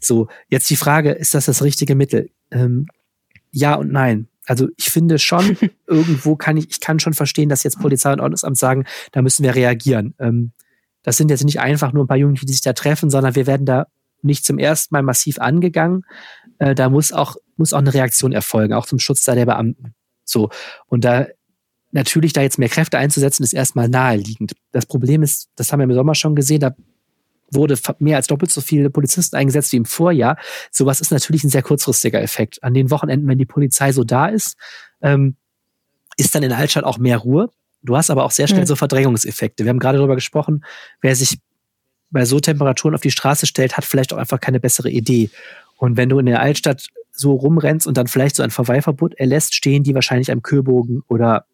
[0.00, 2.30] So, jetzt die Frage, ist das das richtige Mittel?
[2.50, 2.86] Ähm,
[3.50, 4.28] ja und nein.
[4.46, 5.56] Also ich finde schon,
[5.86, 9.42] irgendwo kann ich, ich kann schon verstehen, dass jetzt Polizei und Ordnungsamt sagen, da müssen
[9.42, 10.14] wir reagieren.
[10.18, 10.52] Ähm,
[11.06, 13.46] das sind jetzt nicht einfach nur ein paar Jugendliche, die sich da treffen, sondern wir
[13.46, 13.86] werden da
[14.22, 16.04] nicht zum ersten Mal massiv angegangen.
[16.58, 19.94] Äh, da muss auch, muss auch eine Reaktion erfolgen, auch zum Schutz da der Beamten.
[20.24, 20.50] So.
[20.86, 21.28] Und da
[21.92, 24.56] natürlich da jetzt mehr Kräfte einzusetzen, ist erstmal naheliegend.
[24.72, 26.74] Das Problem ist, das haben wir im Sommer schon gesehen, da
[27.52, 30.36] wurde mehr als doppelt so viele Polizisten eingesetzt wie im Vorjahr.
[30.72, 32.64] Sowas ist natürlich ein sehr kurzfristiger Effekt.
[32.64, 34.56] An den Wochenenden, wenn die Polizei so da ist,
[35.02, 35.36] ähm,
[36.16, 37.48] ist dann in der Altstadt auch mehr Ruhe.
[37.86, 38.66] Du hast aber auch sehr schnell mhm.
[38.66, 39.64] so Verdrängungseffekte.
[39.64, 40.64] Wir haben gerade darüber gesprochen,
[41.00, 41.38] wer sich
[42.10, 45.30] bei so Temperaturen auf die Straße stellt, hat vielleicht auch einfach keine bessere Idee.
[45.76, 49.54] Und wenn du in der Altstadt so rumrennst und dann vielleicht so ein Verweilverbot erlässt,
[49.54, 51.46] stehen die wahrscheinlich am Köbogen oder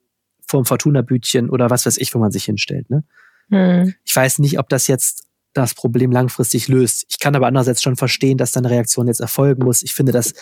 [0.49, 2.91] vorm Fortuna-Bütchen oder was weiß ich, wo man sich hinstellt.
[2.91, 3.05] Ne?
[3.49, 3.95] Mhm.
[4.05, 7.05] Ich weiß nicht, ob das jetzt das Problem langfristig löst.
[7.09, 9.83] Ich kann aber andererseits schon verstehen, dass dann eine Reaktion jetzt erfolgen muss.
[9.83, 10.35] Ich finde das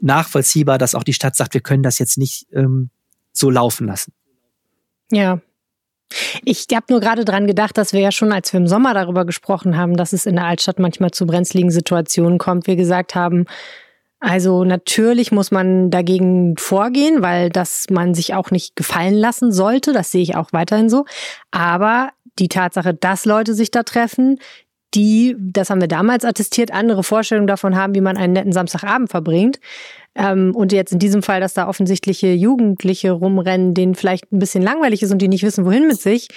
[0.00, 2.90] nachvollziehbar, dass auch die Stadt sagt, wir können das jetzt nicht ähm,
[3.32, 4.12] so laufen lassen.
[5.10, 5.40] Ja.
[6.44, 9.26] Ich habe nur gerade dran gedacht, dass wir ja schon, als wir im Sommer darüber
[9.26, 13.44] gesprochen haben, dass es in der Altstadt manchmal zu brenzligen Situationen kommt, wir gesagt haben,
[14.20, 19.92] also natürlich muss man dagegen vorgehen, weil das man sich auch nicht gefallen lassen sollte.
[19.92, 21.04] Das sehe ich auch weiterhin so.
[21.52, 24.40] Aber die Tatsache, dass Leute sich da treffen,
[24.94, 29.10] die, das haben wir damals attestiert, andere Vorstellungen davon haben, wie man einen netten Samstagabend
[29.10, 29.60] verbringt.
[30.18, 34.62] Ähm, und jetzt in diesem Fall, dass da offensichtliche Jugendliche rumrennen, denen vielleicht ein bisschen
[34.62, 36.28] langweilig ist und die nicht wissen, wohin mit sich.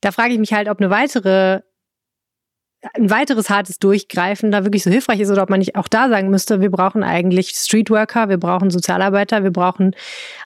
[0.00, 1.60] Da frage ich mich halt, ob eine weitere
[2.94, 6.08] ein weiteres hartes Durchgreifen da wirklich so hilfreich ist oder ob man nicht auch da
[6.08, 9.94] sagen müsste, wir brauchen eigentlich Streetworker, wir brauchen Sozialarbeiter, wir brauchen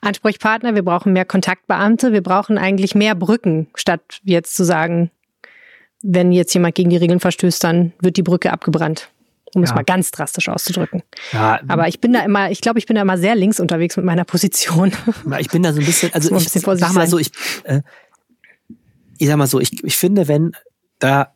[0.01, 5.11] Ansprechpartner, wir brauchen mehr Kontaktbeamte, wir brauchen eigentlich mehr Brücken, statt jetzt zu sagen,
[6.01, 9.09] wenn jetzt jemand gegen die Regeln verstößt, dann wird die Brücke abgebrannt.
[9.55, 9.69] Um ja.
[9.69, 11.01] es mal ganz drastisch auszudrücken.
[11.31, 13.95] Ja, Aber ich bin da immer, ich glaube, ich bin da immer sehr links unterwegs
[13.95, 14.91] mit meiner Position.
[15.39, 17.31] Ich bin da so ein bisschen, also ich bisschen sag mal so, ich,
[17.63, 17.81] äh,
[19.17, 20.51] ich sag mal so, ich, ich finde, wenn
[20.99, 21.33] da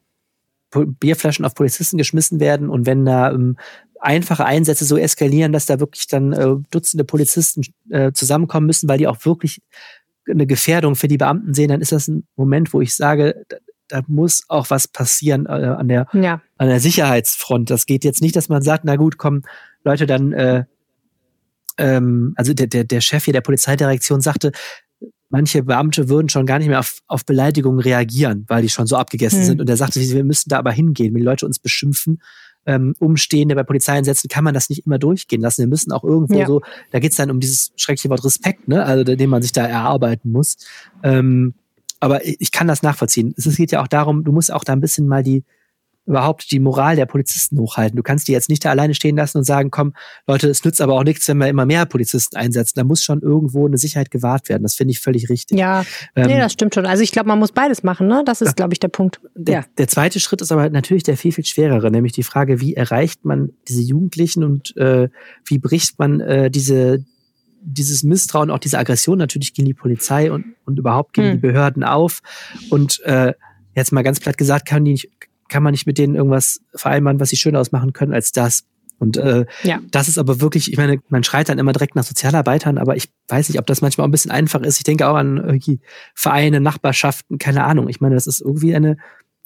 [0.71, 3.57] Bierflaschen auf Polizisten geschmissen werden und wenn da ähm,
[4.01, 8.97] einfache Einsätze so eskalieren, dass da wirklich dann äh, Dutzende Polizisten äh, zusammenkommen müssen, weil
[8.97, 9.61] die auch wirklich
[10.29, 13.45] eine Gefährdung für die Beamten sehen, dann ist das ein Moment, wo ich sage,
[13.89, 16.41] da muss auch was passieren äh, an, der, ja.
[16.57, 17.69] an der Sicherheitsfront.
[17.69, 19.41] Das geht jetzt nicht, dass man sagt, na gut, komm,
[19.83, 20.63] Leute, dann, äh,
[21.77, 24.51] ähm, also der, der, der Chef hier der Polizeidirektion sagte,
[25.29, 28.95] manche Beamte würden schon gar nicht mehr auf, auf Beleidigungen reagieren, weil die schon so
[28.95, 29.45] abgegessen hm.
[29.45, 29.61] sind.
[29.61, 32.21] Und er sagte, wir müssen da aber hingehen, wenn die Leute uns beschimpfen.
[32.65, 35.61] Ähm, Umstehende bei Polizeieinsätzen kann man das nicht immer durchgehen lassen.
[35.61, 36.45] Wir müssen auch irgendwo ja.
[36.45, 38.83] so, da geht's dann um dieses schreckliche Wort Respekt, ne?
[38.85, 40.57] Also den man sich da erarbeiten muss.
[41.01, 41.53] Ähm,
[41.99, 43.33] aber ich kann das nachvollziehen.
[43.37, 45.43] Es geht ja auch darum, du musst auch da ein bisschen mal die
[46.09, 47.95] überhaupt die Moral der Polizisten hochhalten.
[47.95, 49.93] Du kannst die jetzt nicht da alleine stehen lassen und sagen, komm,
[50.25, 52.73] Leute, es nützt aber auch nichts, wenn wir immer mehr Polizisten einsetzen.
[52.77, 54.63] Da muss schon irgendwo eine Sicherheit gewahrt werden.
[54.63, 55.59] Das finde ich völlig richtig.
[55.59, 55.85] Ja,
[56.15, 56.87] ähm, nee, das stimmt schon.
[56.87, 58.23] Also ich glaube, man muss beides machen, ne?
[58.25, 59.21] Das ist, glaube ich, der Punkt.
[59.35, 59.65] Der, ja.
[59.77, 63.23] der zweite Schritt ist aber natürlich der viel, viel schwerere, nämlich die Frage, wie erreicht
[63.23, 65.09] man diese Jugendlichen und äh,
[65.45, 67.05] wie bricht man äh, diese
[67.61, 71.33] dieses Misstrauen, auch diese Aggression natürlich gegen die Polizei und, und überhaupt gegen hm.
[71.35, 72.21] die Behörden auf.
[72.69, 73.33] Und äh,
[73.75, 75.09] jetzt mal ganz platt gesagt, kann, die nicht,
[75.49, 78.63] kann man nicht mit denen irgendwas vereinbaren, was sie schöner ausmachen können als das.
[78.99, 79.79] Und äh, ja.
[79.91, 83.09] das ist aber wirklich, ich meine, man schreit dann immer direkt nach Sozialarbeitern, aber ich
[83.29, 84.77] weiß nicht, ob das manchmal auch ein bisschen einfach ist.
[84.77, 85.79] Ich denke auch an irgendwie
[86.13, 87.87] Vereine, Nachbarschaften, keine Ahnung.
[87.87, 88.97] Ich meine, das ist irgendwie eine,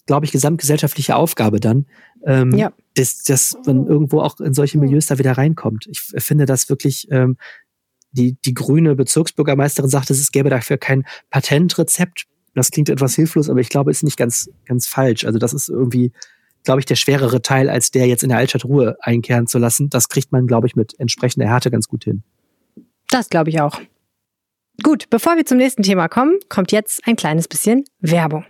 [0.07, 1.85] glaube ich, gesamtgesellschaftliche Aufgabe dann,
[2.25, 2.73] ähm, ja.
[2.95, 5.85] dass, dass man irgendwo auch in solche Milieus da wieder reinkommt.
[5.87, 7.37] Ich finde das wirklich ähm,
[8.13, 12.25] die, die grüne Bezirksbürgermeisterin sagte, es gäbe dafür kein Patentrezept.
[12.55, 15.25] Das klingt etwas hilflos, aber ich glaube, ist nicht ganz, ganz falsch.
[15.25, 16.11] Also das ist irgendwie,
[16.63, 19.89] glaube ich, der schwerere Teil, als der jetzt in der Altstadt Ruhe einkehren zu lassen.
[19.89, 22.23] Das kriegt man, glaube ich, mit entsprechender Härte ganz gut hin.
[23.09, 23.81] Das glaube ich auch.
[24.81, 28.45] Gut, bevor wir zum nächsten Thema kommen, kommt jetzt ein kleines bisschen Werbung.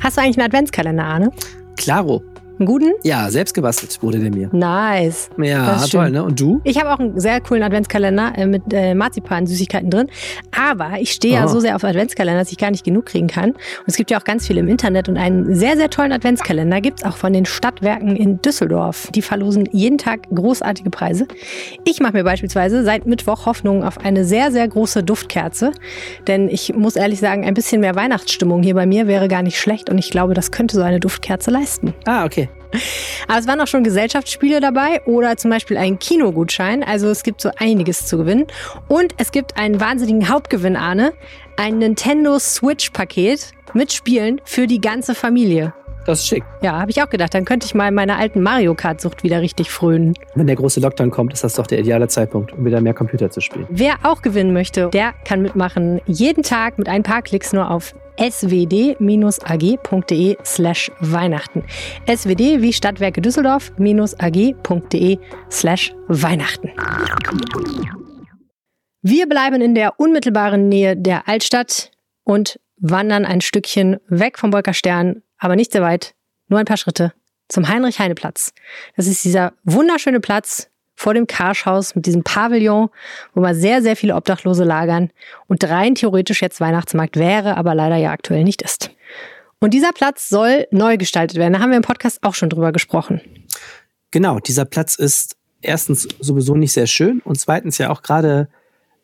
[0.00, 1.30] Hast du eigentlich einen Adventskalender, Arne?
[1.76, 2.22] Klaro.
[2.58, 2.92] Einen guten?
[3.02, 4.48] Ja, selbst gebastelt wurde der mir.
[4.52, 5.30] Nice.
[5.38, 6.22] Ja, toll, ne?
[6.22, 6.60] Und du?
[6.64, 10.08] Ich habe auch einen sehr coolen Adventskalender äh, mit äh, Marzipan-Süßigkeiten drin.
[10.56, 11.40] Aber ich stehe oh.
[11.40, 13.50] ja so sehr auf Adventskalender, dass ich gar nicht genug kriegen kann.
[13.50, 16.80] Und es gibt ja auch ganz viel im Internet und einen sehr, sehr tollen Adventskalender
[16.80, 19.08] gibt es auch von den Stadtwerken in Düsseldorf.
[19.14, 21.26] Die verlosen jeden Tag großartige Preise.
[21.84, 25.72] Ich mache mir beispielsweise seit Mittwoch Hoffnung auf eine sehr, sehr große Duftkerze.
[26.26, 29.58] Denn ich muss ehrlich sagen, ein bisschen mehr Weihnachtsstimmung hier bei mir wäre gar nicht
[29.58, 29.90] schlecht.
[29.90, 31.94] Und ich glaube, das könnte so eine Duftkerze leisten.
[32.04, 32.48] Ah, okay.
[33.28, 36.82] Aber es waren auch schon Gesellschaftsspiele dabei oder zum Beispiel ein Kinogutschein.
[36.82, 38.46] Also es gibt so einiges zu gewinnen.
[38.88, 41.12] Und es gibt einen wahnsinnigen Hauptgewinn, Arne.
[41.56, 45.74] Ein Nintendo Switch-Paket mit Spielen für die ganze Familie.
[46.04, 46.42] Das ist schick.
[46.62, 47.32] Ja, habe ich auch gedacht.
[47.34, 50.14] Dann könnte ich mal meiner alten Mario Kart-Sucht wieder richtig frönen.
[50.34, 53.30] Wenn der große Lockdown kommt, ist das doch der ideale Zeitpunkt, um wieder mehr Computer
[53.30, 53.66] zu spielen.
[53.70, 56.00] Wer auch gewinnen möchte, der kann mitmachen.
[56.06, 58.96] Jeden Tag mit ein paar Klicks nur auf swd-ag.de
[60.44, 61.64] slash Weihnachten.
[62.06, 65.18] swd wie Stadtwerke Düsseldorf-ag.de
[65.50, 66.70] slash Weihnachten.
[69.02, 71.90] Wir bleiben in der unmittelbaren Nähe der Altstadt
[72.24, 76.14] und wandern ein Stückchen weg vom Bolkerstern, aber nicht sehr weit,
[76.48, 77.12] nur ein paar Schritte
[77.48, 78.52] zum Heinrich-Heine-Platz.
[78.96, 82.88] Das ist dieser wunderschöne Platz vor dem Karschhaus mit diesem Pavillon,
[83.34, 85.10] wo mal sehr, sehr viele Obdachlose lagern
[85.48, 88.90] und rein theoretisch jetzt Weihnachtsmarkt wäre, aber leider ja aktuell nicht ist.
[89.58, 91.52] Und dieser Platz soll neu gestaltet werden.
[91.52, 93.20] Da haben wir im Podcast auch schon drüber gesprochen.
[94.10, 98.48] Genau, dieser Platz ist erstens sowieso nicht sehr schön und zweitens ja auch gerade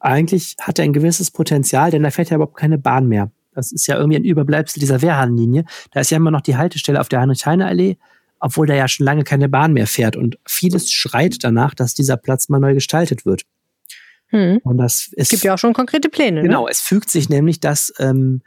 [0.01, 3.31] eigentlich hat er ein gewisses Potenzial, denn da fährt ja überhaupt keine Bahn mehr.
[3.59, 5.64] Das ist ja irgendwie ein Überbleibsel dieser Wehrhahnlinie.
[5.90, 7.97] Da ist ja immer noch die Haltestelle auf der Heinrich-Heine-Allee
[8.40, 10.16] obwohl da ja schon lange keine Bahn mehr fährt.
[10.16, 13.42] Und vieles schreit danach, dass dieser Platz mal neu gestaltet wird.
[14.29, 14.61] Hm.
[14.62, 16.42] Und das es gibt ja auch schon konkrete Pläne.
[16.42, 16.71] Genau, ne?
[16.71, 18.42] es fügt sich nämlich, dass ähm,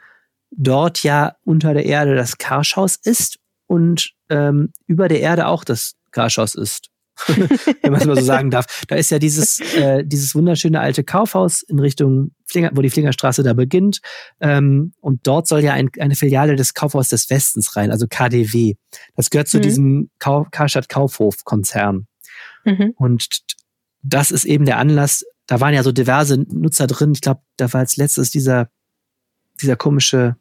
[0.51, 5.95] dort ja unter der Erde das Karschhaus ist und ähm, über der Erde auch das
[6.11, 6.89] Karschhaus ist.
[7.27, 8.83] Wenn man es mal so sagen darf.
[8.87, 13.43] Da ist ja dieses, äh, dieses wunderschöne alte Kaufhaus in Richtung, Flinger, wo die Flingerstraße
[13.43, 13.99] da beginnt.
[14.39, 18.75] Ähm, und dort soll ja ein, eine Filiale des Kaufhauses des Westens rein, also KDW.
[19.15, 19.61] Das gehört zu mhm.
[19.61, 22.07] diesem Kau Karstadt Kaufhof-Konzern.
[22.65, 22.93] Mhm.
[22.95, 23.27] Und
[24.01, 25.23] das ist eben der Anlass.
[25.47, 27.11] Da waren ja so diverse Nutzer drin.
[27.13, 28.69] Ich glaube, da war als letztes dieser,
[29.61, 30.35] dieser komische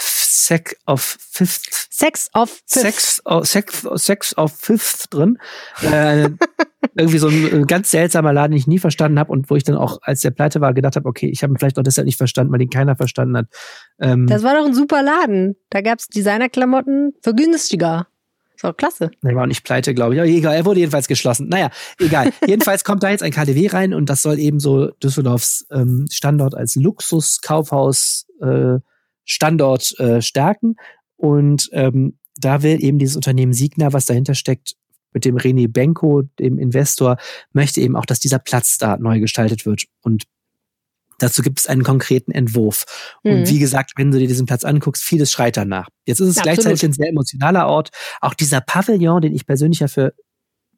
[0.00, 1.88] Sex of Fifth.
[1.90, 2.80] Sex of Fifth.
[2.80, 5.38] Sex, oh, Sex, Sex of Fifth drin.
[5.82, 6.30] Äh,
[6.96, 9.76] irgendwie so ein ganz seltsamer Laden, den ich nie verstanden habe und wo ich dann
[9.76, 12.18] auch, als der pleite war, gedacht habe, okay, ich habe ihn vielleicht auch deshalb nicht
[12.18, 13.46] verstanden, weil ihn keiner verstanden hat.
[14.00, 15.56] Ähm, das war doch ein super Laden.
[15.70, 18.08] Da gab's Designerklamotten für günstiger.
[18.58, 19.12] Ist auch klasse.
[19.22, 20.20] Er war auch nicht pleite, glaube ich.
[20.20, 21.48] Aber egal, er wurde jedenfalls geschlossen.
[21.48, 22.32] Naja, egal.
[22.46, 26.56] jedenfalls kommt da jetzt ein KDW rein und das soll eben so Düsseldorfs ähm, Standort
[26.56, 28.78] als Luxuskaufhaus äh,
[29.28, 30.76] Standort äh, stärken.
[31.16, 34.74] Und ähm, da will eben dieses Unternehmen Signa, was dahinter steckt,
[35.12, 37.16] mit dem René Benko, dem Investor,
[37.52, 39.84] möchte eben auch, dass dieser Platz da neu gestaltet wird.
[40.02, 40.24] Und
[41.18, 42.84] dazu gibt es einen konkreten Entwurf.
[43.24, 43.32] Mhm.
[43.32, 45.88] Und wie gesagt, wenn du dir diesen Platz anguckst, vieles schreit danach.
[46.06, 46.56] Jetzt ist es Absolut.
[46.56, 47.90] gleichzeitig ein sehr emotionaler Ort.
[48.20, 50.14] Auch dieser Pavillon, den ich persönlich ja für,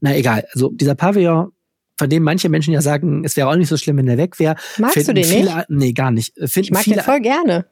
[0.00, 1.52] na egal, also dieser Pavillon,
[1.98, 4.38] von dem manche Menschen ja sagen, es wäre auch nicht so schlimm, wenn der weg
[4.38, 4.56] wäre.
[4.78, 5.66] Magst du den viele, nicht?
[5.68, 6.32] Nee, gar nicht.
[6.34, 7.66] Finden ich mag viele, den voll gerne.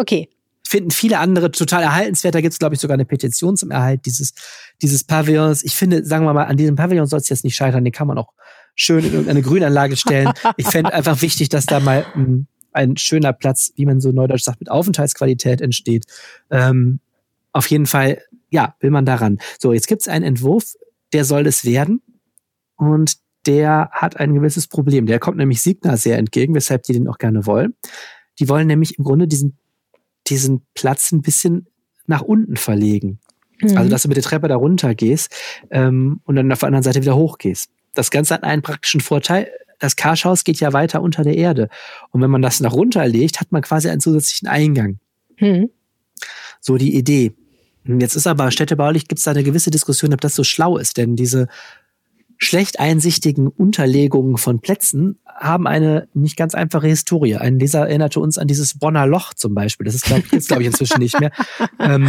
[0.00, 0.30] Okay.
[0.66, 2.34] Finden viele andere total erhaltenswert.
[2.34, 4.32] Da gibt es, glaube ich, sogar eine Petition zum Erhalt dieses,
[4.80, 5.62] dieses Pavillons.
[5.62, 7.84] Ich finde, sagen wir mal, an diesem Pavillon soll es jetzt nicht scheitern.
[7.84, 8.32] Den kann man auch
[8.74, 10.32] schön in irgendeine Grünanlage stellen.
[10.56, 14.44] Ich fände einfach wichtig, dass da mal ein, ein schöner Platz, wie man so neudeutsch
[14.44, 16.06] sagt, mit Aufenthaltsqualität entsteht.
[16.50, 17.00] Ähm,
[17.52, 19.38] auf jeden Fall, ja, will man daran.
[19.58, 20.76] So, jetzt gibt es einen Entwurf,
[21.12, 22.00] der soll es werden.
[22.76, 25.04] Und der hat ein gewisses Problem.
[25.04, 27.74] Der kommt nämlich Signa sehr entgegen, weshalb die den auch gerne wollen.
[28.38, 29.58] Die wollen nämlich im Grunde diesen,
[30.30, 31.66] diesen Platz ein bisschen
[32.06, 33.20] nach unten verlegen.
[33.60, 33.76] Mhm.
[33.76, 35.34] Also, dass du mit der Treppe da runter gehst
[35.70, 37.70] ähm, und dann auf der anderen Seite wieder hochgehst.
[37.94, 39.50] Das Ganze hat einen praktischen Vorteil.
[39.78, 41.68] Das Karschhaus geht ja weiter unter der Erde.
[42.10, 44.98] Und wenn man das nach runter legt, hat man quasi einen zusätzlichen Eingang.
[45.38, 45.70] Mhm.
[46.60, 47.32] So die Idee.
[47.84, 50.98] Jetzt ist aber städtebaulich gibt es da eine gewisse Diskussion, ob das so schlau ist,
[50.98, 51.48] denn diese
[52.36, 57.36] schlecht einsichtigen Unterlegungen von Plätzen haben eine nicht ganz einfache Historie.
[57.36, 59.86] Ein Leser erinnerte uns an dieses Bonner Loch zum Beispiel.
[59.86, 61.32] Das ist, glaube glaub ich, inzwischen nicht mehr.
[61.78, 62.08] Ähm,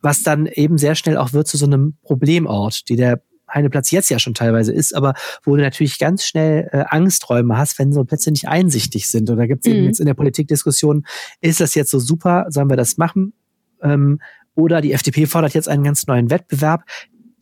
[0.00, 3.22] was dann eben sehr schnell auch wird zu so einem Problemort, die der
[3.52, 7.78] Heineplatz jetzt ja schon teilweise ist, aber wo du natürlich ganz schnell äh, Angsträume hast,
[7.78, 9.28] wenn so Plätze nicht einsichtig sind.
[9.28, 9.78] Und da gibt es mhm.
[9.78, 11.04] eben jetzt in der Politikdiskussion,
[11.40, 13.34] ist das jetzt so super, sollen wir das machen?
[13.82, 14.20] Ähm,
[14.54, 16.84] oder die FDP fordert jetzt einen ganz neuen Wettbewerb.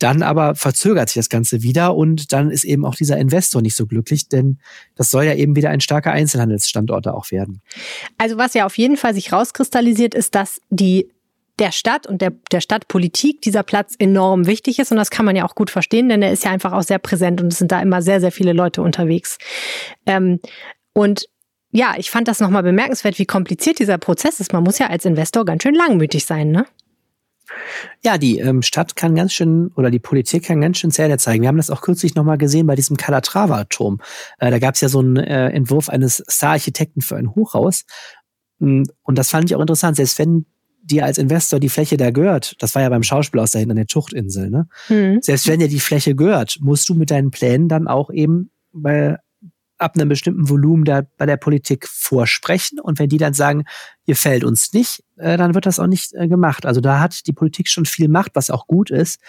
[0.01, 3.75] Dann aber verzögert sich das Ganze wieder und dann ist eben auch dieser Investor nicht
[3.75, 4.59] so glücklich, denn
[4.95, 7.61] das soll ja eben wieder ein starker Einzelhandelsstandort auch werden.
[8.17, 11.09] Also was ja auf jeden Fall sich rauskristallisiert, ist, dass die
[11.59, 14.91] der Stadt und der, der Stadtpolitik dieser Platz enorm wichtig ist.
[14.91, 16.97] Und das kann man ja auch gut verstehen, denn er ist ja einfach auch sehr
[16.97, 19.37] präsent und es sind da immer sehr, sehr viele Leute unterwegs.
[20.07, 20.39] Ähm,
[20.93, 21.27] und
[21.71, 24.53] ja, ich fand das nochmal bemerkenswert, wie kompliziert dieser Prozess ist.
[24.53, 26.65] Man muss ja als Investor ganz schön langmütig sein, ne?
[28.03, 31.41] Ja, die ähm, Stadt kann ganz schön oder die Politik kann ganz schön Zähne zeigen.
[31.41, 33.99] Wir haben das auch kürzlich nochmal gesehen bei diesem Calatrava-Turm.
[34.39, 37.85] Äh, da gab es ja so einen äh, Entwurf eines Star-Architekten für ein Hochhaus.
[38.59, 39.97] Mm, und das fand ich auch interessant.
[39.97, 40.45] Selbst wenn
[40.83, 43.71] dir als Investor die Fläche da gehört, das war ja beim Schauspiel aus da hinten
[43.71, 44.67] an der Tuchtinsel, ne?
[44.89, 45.19] Mhm.
[45.21, 49.17] Selbst wenn dir die Fläche gehört, musst du mit deinen Plänen dann auch eben bei
[49.81, 52.79] ab einem bestimmten Volumen da bei der Politik vorsprechen.
[52.79, 53.63] Und wenn die dann sagen,
[54.05, 56.65] ihr fällt uns nicht, äh, dann wird das auch nicht äh, gemacht.
[56.65, 59.19] Also da hat die Politik schon viel Macht, was auch gut ist.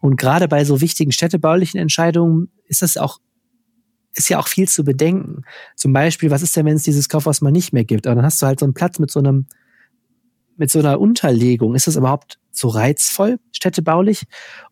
[0.00, 3.18] Und gerade bei so wichtigen städtebaulichen Entscheidungen ist das auch
[4.12, 5.44] ist ja auch viel zu bedenken.
[5.76, 8.08] Zum Beispiel, was ist denn, wenn es dieses Kaufhaus mal nicht mehr gibt?
[8.08, 9.46] Aber dann hast du halt so einen Platz mit so einem
[10.56, 14.24] mit so einer Unterlegung, ist das überhaupt so reizvoll, städtebaulich?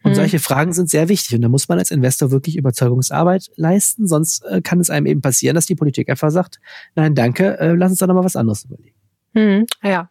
[0.02, 0.14] Und mhm.
[0.16, 1.34] solche Fragen sind sehr wichtig.
[1.34, 4.06] Und da muss man als Investor wirklich Überzeugungsarbeit leisten.
[4.06, 6.60] Sonst äh, kann es einem eben passieren, dass die Politik einfach sagt,
[6.94, 8.94] nein, danke, äh, lass uns da nochmal was anderes überlegen.
[9.34, 9.66] Mhm.
[9.82, 10.10] Ja.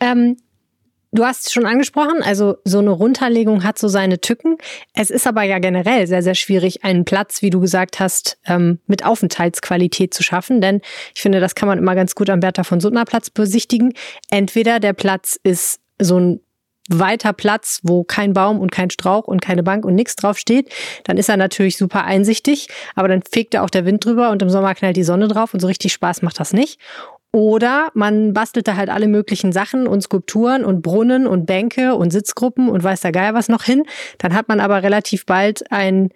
[0.00, 0.36] Ähm,
[1.10, 4.58] Du hast schon angesprochen, also so eine Runterlegung hat so seine Tücken.
[4.92, 8.80] Es ist aber ja generell sehr, sehr schwierig, einen Platz, wie du gesagt hast, ähm,
[8.86, 10.60] mit Aufenthaltsqualität zu schaffen.
[10.60, 10.82] Denn
[11.14, 13.94] ich finde, das kann man immer ganz gut am Bertha von Suttner Platz besichtigen.
[14.28, 16.40] Entweder der Platz ist so ein
[16.88, 20.72] weiter Platz, wo kein Baum und kein Strauch und keine Bank und nichts drauf steht,
[21.04, 24.42] dann ist er natürlich super einsichtig, aber dann fegt er auch der Wind drüber und
[24.42, 26.80] im Sommer knallt die Sonne drauf und so richtig Spaß macht das nicht.
[27.30, 32.70] Oder man bastelte halt alle möglichen Sachen und Skulpturen und Brunnen und Bänke und Sitzgruppen
[32.70, 33.84] und weiß der Geier was noch hin.
[34.16, 36.08] Dann hat man aber relativ bald ein,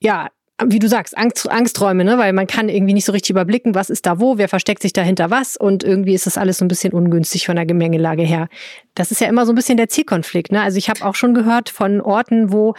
[0.00, 0.28] ja,
[0.66, 2.18] wie du sagst, Angst, Angsträume, ne?
[2.18, 4.92] weil man kann irgendwie nicht so richtig überblicken, was ist da wo, wer versteckt sich
[4.92, 8.48] dahinter was und irgendwie ist das alles so ein bisschen ungünstig von der Gemengelage her.
[8.94, 10.50] Das ist ja immer so ein bisschen der Zielkonflikt.
[10.50, 10.60] Ne?
[10.60, 12.74] Also ich habe auch schon gehört von Orten, wo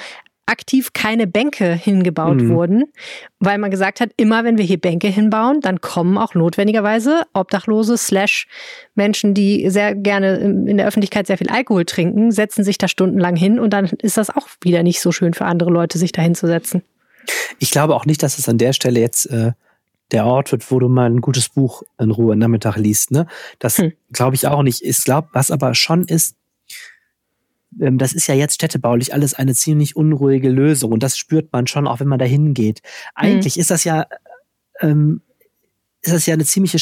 [0.49, 2.49] aktiv keine Bänke hingebaut mhm.
[2.49, 2.83] wurden,
[3.39, 7.97] weil man gesagt hat, immer wenn wir hier Bänke hinbauen, dann kommen auch notwendigerweise Obdachlose
[7.97, 8.47] slash
[8.95, 13.35] Menschen, die sehr gerne in der Öffentlichkeit sehr viel Alkohol trinken, setzen sich da stundenlang
[13.35, 16.23] hin und dann ist das auch wieder nicht so schön für andere Leute, sich da
[16.23, 16.81] hinzusetzen.
[17.59, 19.51] Ich glaube auch nicht, dass es an der Stelle jetzt äh,
[20.11, 23.11] der Ort wird, wo du mal ein gutes Buch in Ruhe Nachmittag liest.
[23.11, 23.27] Ne?
[23.59, 23.93] Das hm.
[24.11, 24.81] glaube ich auch nicht.
[24.83, 26.35] Ich glaube, was aber schon ist,
[27.79, 31.67] ähm, das ist ja jetzt städtebaulich alles eine ziemlich unruhige Lösung und das spürt man
[31.67, 32.81] schon, auch wenn man da hingeht.
[33.13, 33.61] Eigentlich mhm.
[33.61, 34.07] ist das ja,
[34.79, 35.21] ähm,
[36.01, 36.79] ist das ja eine ziemliche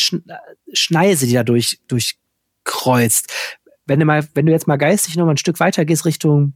[0.72, 3.34] Schneise, die da durch, durchkreuzt.
[3.86, 6.54] Wenn du mal, wenn du jetzt mal geistig noch mal ein Stück weiter gehst Richtung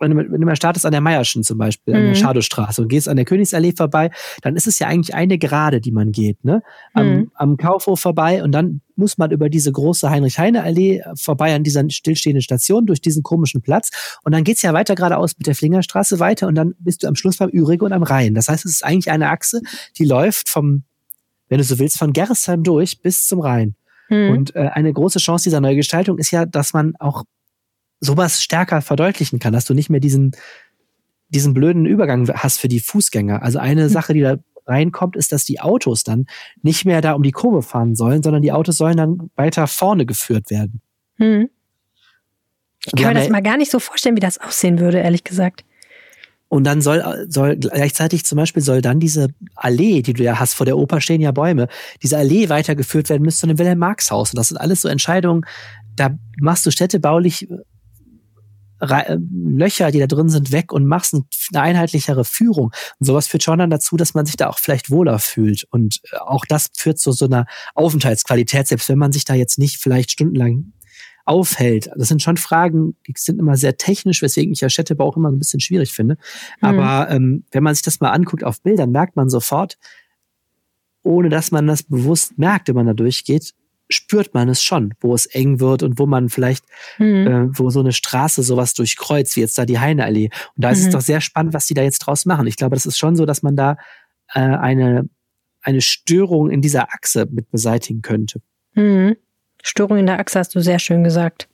[0.00, 2.16] wenn du, wenn du mal startest an der Meierschen zum Beispiel, an der mhm.
[2.16, 4.10] Schadowstraße und gehst an der Königsallee vorbei,
[4.42, 6.62] dann ist es ja eigentlich eine Gerade, die man geht, ne?
[6.94, 7.30] Am, mhm.
[7.34, 12.42] am Kaufhof vorbei und dann muss man über diese große Heinrich-Heine-Allee vorbei an dieser stillstehenden
[12.42, 16.48] Station durch diesen komischen Platz und dann geht's ja weiter geradeaus mit der Flingerstraße weiter
[16.48, 18.34] und dann bist du am Schluss beim Ürige und am Rhein.
[18.34, 19.60] Das heißt, es ist eigentlich eine Achse,
[19.98, 20.84] die läuft vom,
[21.48, 23.74] wenn du so willst, von Gerresheim durch bis zum Rhein.
[24.08, 24.30] Mhm.
[24.30, 27.24] Und äh, eine große Chance dieser Neugestaltung ist ja, dass man auch
[28.00, 30.32] sowas stärker verdeutlichen kann, dass du nicht mehr diesen,
[31.28, 33.42] diesen blöden Übergang hast für die Fußgänger.
[33.42, 33.88] Also eine mhm.
[33.88, 36.26] Sache, die da reinkommt, ist, dass die Autos dann
[36.62, 40.06] nicht mehr da um die Kurve fahren sollen, sondern die Autos sollen dann weiter vorne
[40.06, 40.80] geführt werden.
[41.16, 41.50] Hm.
[42.86, 45.64] Ich kann mir das mal gar nicht so vorstellen, wie das aussehen würde, ehrlich gesagt.
[46.48, 50.54] Und dann soll, soll gleichzeitig zum Beispiel soll dann diese Allee, die du ja hast,
[50.54, 51.68] vor der Oper stehen ja Bäume,
[52.02, 54.32] diese Allee weitergeführt werden müsste zu einem Wilhelm-Marx-Haus.
[54.32, 55.44] Und das sind alles so Entscheidungen,
[55.94, 57.48] da machst du städtebaulich
[58.80, 62.72] Löcher, die da drin sind, weg und machst eine einheitlichere Führung.
[62.98, 65.66] Und sowas führt schon dann dazu, dass man sich da auch vielleicht wohler fühlt.
[65.70, 69.58] Und äh, auch das führt zu so einer Aufenthaltsqualität, selbst wenn man sich da jetzt
[69.58, 70.72] nicht vielleicht stundenlang
[71.24, 71.90] aufhält.
[71.96, 75.30] Das sind schon Fragen, die sind immer sehr technisch, weswegen ich ja Städtebau auch immer
[75.30, 76.16] ein bisschen schwierig finde.
[76.60, 76.68] Mhm.
[76.68, 79.78] Aber ähm, wenn man sich das mal anguckt auf Bildern, merkt man sofort,
[81.02, 83.54] ohne dass man das bewusst merkt, wenn man da durchgeht,
[83.90, 86.64] spürt man es schon, wo es eng wird und wo man vielleicht,
[86.98, 87.26] mhm.
[87.26, 90.30] äh, wo so eine Straße sowas durchkreuzt, wie jetzt da die Heineallee.
[90.56, 90.72] Und da mhm.
[90.72, 90.92] ist es mhm.
[90.92, 92.46] doch sehr spannend, was die da jetzt draus machen.
[92.46, 93.76] Ich glaube, das ist schon so, dass man da
[94.32, 95.08] äh, eine,
[95.62, 98.40] eine Störung in dieser Achse mit beseitigen könnte.
[98.74, 99.16] Mhm.
[99.62, 101.48] Störung in der Achse hast du sehr schön gesagt.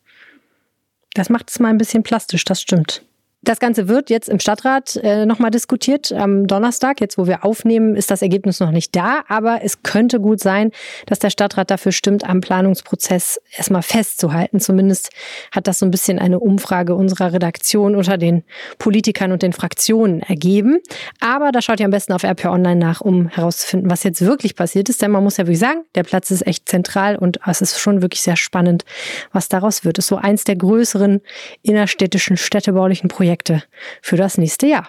[1.14, 3.03] Das macht es mal ein bisschen plastisch, das stimmt.
[3.43, 6.11] Das Ganze wird jetzt im Stadtrat äh, nochmal diskutiert.
[6.11, 9.22] Am Donnerstag, jetzt wo wir aufnehmen, ist das Ergebnis noch nicht da.
[9.28, 10.72] Aber es könnte gut sein,
[11.07, 14.59] dass der Stadtrat dafür stimmt, am Planungsprozess erstmal festzuhalten.
[14.59, 15.11] Zumindest
[15.53, 18.43] hat das so ein bisschen eine Umfrage unserer Redaktion unter den
[18.78, 20.78] Politikern und den Fraktionen ergeben.
[21.20, 24.57] Aber da schaut ihr am besten auf RP Online nach, um herauszufinden, was jetzt wirklich
[24.57, 25.03] passiert ist.
[25.03, 28.03] Denn man muss ja wirklich sagen, der Platz ist echt zentral und es ist schon
[28.03, 28.84] wirklich sehr spannend,
[29.32, 29.99] was daraus wird.
[29.99, 31.20] Es ist so eins der größeren
[31.62, 33.64] innerstädtischen städtebaulichen Projekte Projekte
[34.03, 34.89] für das nächste Jahr.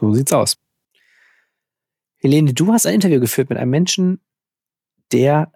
[0.00, 0.56] So sieht's aus.
[2.18, 4.20] Helene, du hast ein Interview geführt mit einem Menschen,
[5.10, 5.52] der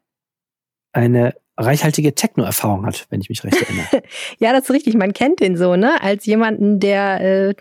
[0.92, 4.02] eine reichhaltige Techno-Erfahrung hat, wenn ich mich recht erinnere.
[4.38, 4.94] ja, das ist richtig.
[4.94, 6.02] Man kennt den so, ne?
[6.02, 7.54] Als jemanden, der äh,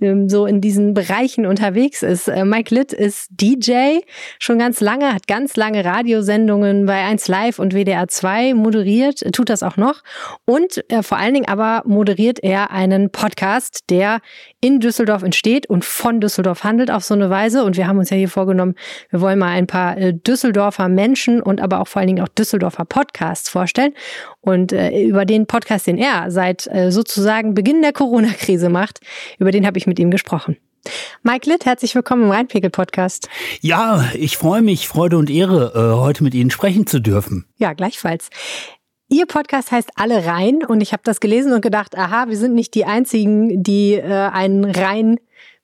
[0.00, 2.28] ähm, so in diesen Bereichen unterwegs ist.
[2.28, 3.98] Äh, Mike Litt ist DJ
[4.38, 9.50] schon ganz lange, hat ganz lange Radiosendungen bei 1 Live und WDR 2 moderiert, tut
[9.50, 10.02] das auch noch.
[10.44, 14.20] Und äh, vor allen Dingen aber moderiert er einen Podcast, der
[14.60, 17.64] in Düsseldorf entsteht und von Düsseldorf handelt auf so eine Weise.
[17.64, 18.74] Und wir haben uns ja hier vorgenommen,
[19.10, 22.28] wir wollen mal ein paar äh, Düsseldorfer Menschen und aber auch vor allen Dingen auch
[22.28, 23.94] Düsseldorfer Podcasts vorstellen.
[24.40, 29.00] Und äh, über den Podcast, den er seit äh, sozusagen Beginn der Corona-Krise macht,
[29.38, 30.56] über den habe ich mit ihm gesprochen.
[31.22, 33.28] Mike Litt, herzlich willkommen im Rheinpegel-Podcast.
[33.60, 37.46] Ja, ich freue mich, Freude und Ehre, äh, heute mit Ihnen sprechen zu dürfen.
[37.56, 38.28] Ja, gleichfalls.
[39.08, 42.54] Ihr Podcast heißt Alle rein und ich habe das gelesen und gedacht, aha, wir sind
[42.54, 44.64] nicht die Einzigen, die äh, einen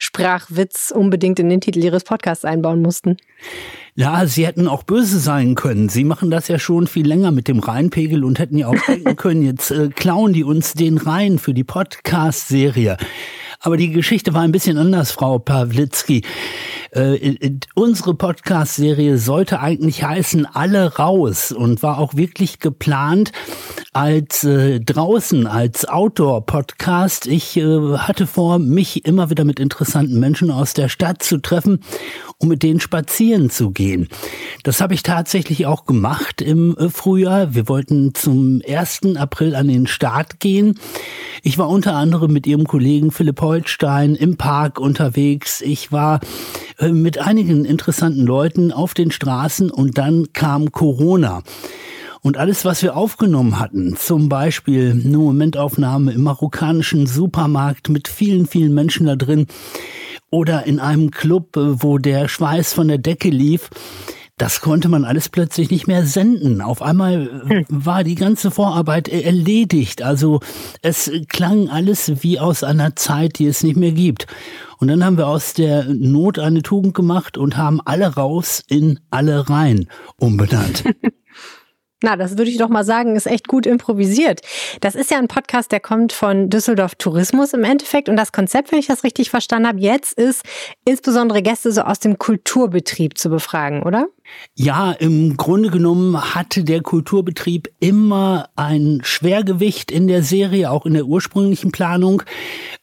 [0.00, 3.16] Rein-Sprachwitz unbedingt in den Titel ihres Podcasts einbauen mussten.
[3.94, 5.88] Ja, sie hätten auch böse sein können.
[5.88, 9.16] Sie machen das ja schon viel länger mit dem Rheinpegel und hätten ja auch denken
[9.16, 12.96] können, jetzt äh, klauen die uns den Rhein für die Podcast-Serie.
[13.60, 16.24] Aber die Geschichte war ein bisschen anders, Frau Pawlitzki.
[16.92, 17.36] Äh,
[17.74, 23.30] unsere Podcast-Serie sollte eigentlich heißen Alle raus und war auch wirklich geplant
[23.92, 27.26] als äh, draußen, als Outdoor-Podcast.
[27.26, 31.80] Ich äh, hatte vor, mich immer wieder mit interessanten Menschen aus der Stadt zu treffen,
[32.38, 34.08] um mit denen spazieren zu gehen.
[34.62, 37.54] Das habe ich tatsächlich auch gemacht im äh, Frühjahr.
[37.54, 39.16] Wir wollten zum 1.
[39.16, 40.78] April an den Start gehen.
[41.42, 45.60] Ich war unter anderem mit ihrem Kollegen Philipp Holstein im Park unterwegs.
[45.60, 46.20] Ich war
[46.88, 51.42] mit einigen interessanten Leuten auf den Straßen und dann kam Corona.
[52.22, 58.46] Und alles, was wir aufgenommen hatten, zum Beispiel eine Momentaufnahme im marokkanischen Supermarkt mit vielen,
[58.46, 59.46] vielen Menschen da drin
[60.30, 63.70] oder in einem Club, äh, wo der Schweiß von der Decke lief,
[64.40, 66.62] das konnte man alles plötzlich nicht mehr senden.
[66.62, 67.66] Auf einmal hm.
[67.68, 70.00] war die ganze Vorarbeit erledigt.
[70.00, 70.40] Also
[70.80, 74.26] es klang alles wie aus einer Zeit, die es nicht mehr gibt.
[74.78, 78.98] Und dann haben wir aus der Not eine Tugend gemacht und haben alle raus in
[79.10, 80.84] alle rein umbenannt.
[82.02, 84.40] Na, das würde ich doch mal sagen, ist echt gut improvisiert.
[84.80, 88.08] Das ist ja ein Podcast, der kommt von Düsseldorf Tourismus im Endeffekt.
[88.08, 90.42] Und das Konzept, wenn ich das richtig verstanden habe, jetzt ist
[90.86, 94.06] insbesondere Gäste so aus dem Kulturbetrieb zu befragen, oder?
[94.54, 100.94] Ja, im Grunde genommen hatte der Kulturbetrieb immer ein Schwergewicht in der Serie, auch in
[100.94, 102.22] der ursprünglichen Planung.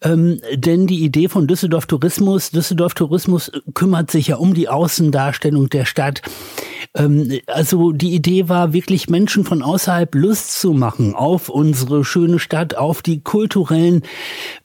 [0.01, 5.69] Ähm, denn die Idee von Düsseldorf Tourismus, Düsseldorf Tourismus kümmert sich ja um die Außendarstellung
[5.69, 6.21] der Stadt.
[6.97, 12.39] Ähm, also die Idee war wirklich Menschen von außerhalb Lust zu machen auf unsere schöne
[12.39, 14.01] Stadt, auf die kulturellen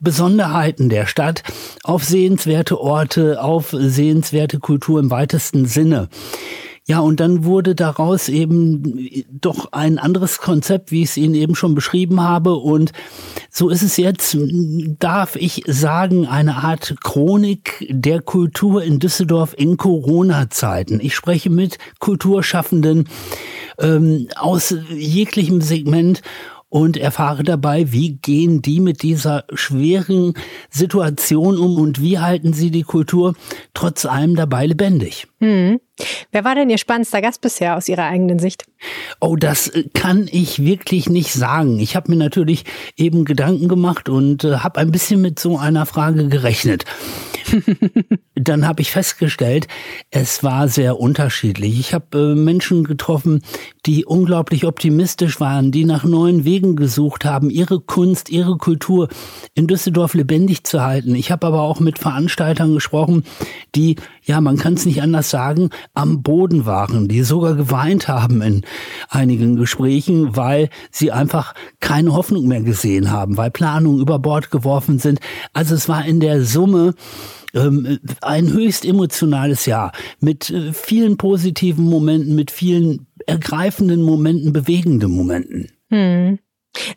[0.00, 1.42] Besonderheiten der Stadt,
[1.84, 6.08] auf sehenswerte Orte, auf sehenswerte Kultur im weitesten Sinne.
[6.88, 11.54] Ja, und dann wurde daraus eben doch ein anderes Konzept, wie ich es Ihnen eben
[11.54, 12.54] schon beschrieben habe.
[12.54, 12.92] Und
[13.50, 14.36] so ist es jetzt,
[14.98, 20.98] darf ich sagen, eine Art Chronik der Kultur in Düsseldorf in Corona-Zeiten.
[21.00, 23.08] Ich spreche mit Kulturschaffenden
[23.78, 26.20] ähm, aus jeglichem Segment
[26.68, 30.32] und erfahre dabei, wie gehen die mit dieser schweren
[30.70, 33.34] Situation um und wie halten sie die Kultur
[33.74, 35.28] trotz allem dabei lebendig.
[35.42, 35.80] Hm.
[36.30, 38.64] Wer war denn Ihr spannendster Gast bisher aus Ihrer eigenen Sicht?
[39.20, 41.80] Oh, das äh, kann ich wirklich nicht sagen.
[41.80, 42.64] Ich habe mir natürlich
[42.96, 46.84] eben Gedanken gemacht und äh, habe ein bisschen mit so einer Frage gerechnet.
[48.34, 49.66] Dann habe ich festgestellt,
[50.10, 51.78] es war sehr unterschiedlich.
[51.78, 53.42] Ich habe äh, Menschen getroffen,
[53.84, 59.08] die unglaublich optimistisch waren, die nach neuen Wegen gesucht haben, ihre Kunst, ihre Kultur
[59.54, 61.14] in Düsseldorf lebendig zu halten.
[61.14, 63.24] Ich habe aber auch mit Veranstaltern gesprochen,
[63.74, 68.40] die, ja, man kann es nicht anders sagen, am Boden waren, die sogar geweint haben
[68.40, 68.62] in
[69.08, 75.00] einigen Gesprächen, weil sie einfach keine Hoffnung mehr gesehen haben, weil Planungen über Bord geworfen
[75.00, 75.18] sind.
[75.52, 76.94] Also es war in der Summe
[77.54, 85.12] ähm, ein höchst emotionales Jahr mit äh, vielen positiven Momenten, mit vielen ergreifenden Momenten, bewegenden
[85.12, 85.68] Momenten.
[85.88, 86.38] Hm.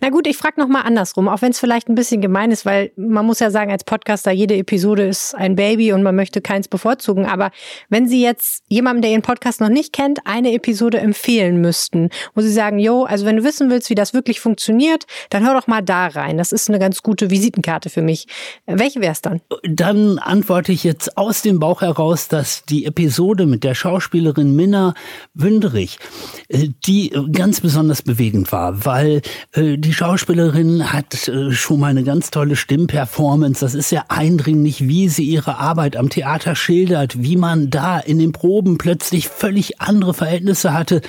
[0.01, 2.91] Na gut, ich frage nochmal andersrum, auch wenn es vielleicht ein bisschen gemein ist, weil
[2.95, 6.67] man muss ja sagen, als Podcaster, jede Episode ist ein Baby und man möchte keins
[6.67, 7.25] bevorzugen.
[7.25, 7.51] Aber
[7.89, 12.41] wenn Sie jetzt jemandem, der Ihren Podcast noch nicht kennt, eine Episode empfehlen müssten, wo
[12.41, 15.67] Sie sagen, jo, also wenn du wissen willst, wie das wirklich funktioniert, dann hör doch
[15.67, 16.37] mal da rein.
[16.37, 18.27] Das ist eine ganz gute Visitenkarte für mich.
[18.65, 19.41] Welche wäre es dann?
[19.63, 24.93] Dann antworte ich jetzt aus dem Bauch heraus, dass die Episode mit der Schauspielerin Minna
[25.33, 25.99] Wünderich,
[26.47, 29.21] äh, die ganz besonders bewegend war, weil
[29.53, 33.59] äh, die Schauspielerin hat äh, schon mal eine ganz tolle Stimmperformance.
[33.59, 38.19] Das ist ja eindringlich, wie sie ihre Arbeit am Theater schildert, wie man da in
[38.19, 41.01] den Proben plötzlich völlig andere Verhältnisse hatte.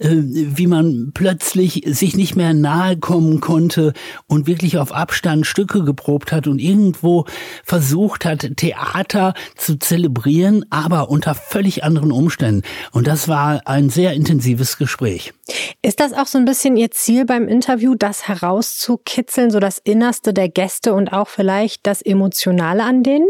[0.00, 3.92] Äh, wie man plötzlich sich nicht mehr nahe kommen konnte
[4.26, 7.26] und wirklich auf Abstand Stücke geprobt hat und irgendwo
[7.64, 12.62] versucht hat, Theater zu zelebrieren, aber unter völlig anderen Umständen.
[12.92, 15.34] Und das war ein sehr intensives Gespräch.
[15.82, 20.32] Ist das auch so ein bisschen Ihr Ziel beim Interview, das herauszukitzeln, so das Innerste
[20.32, 23.28] der Gäste und auch vielleicht das Emotionale an denen?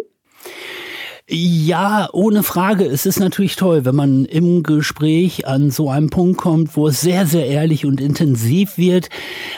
[1.32, 2.84] Ja, ohne Frage.
[2.86, 7.00] Es ist natürlich toll, wenn man im Gespräch an so einem Punkt kommt, wo es
[7.00, 9.10] sehr, sehr ehrlich und intensiv wird.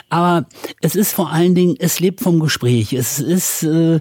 [0.07, 0.45] Aber
[0.81, 2.93] es ist vor allen Dingen, es lebt vom Gespräch.
[2.93, 3.99] Es ist äh,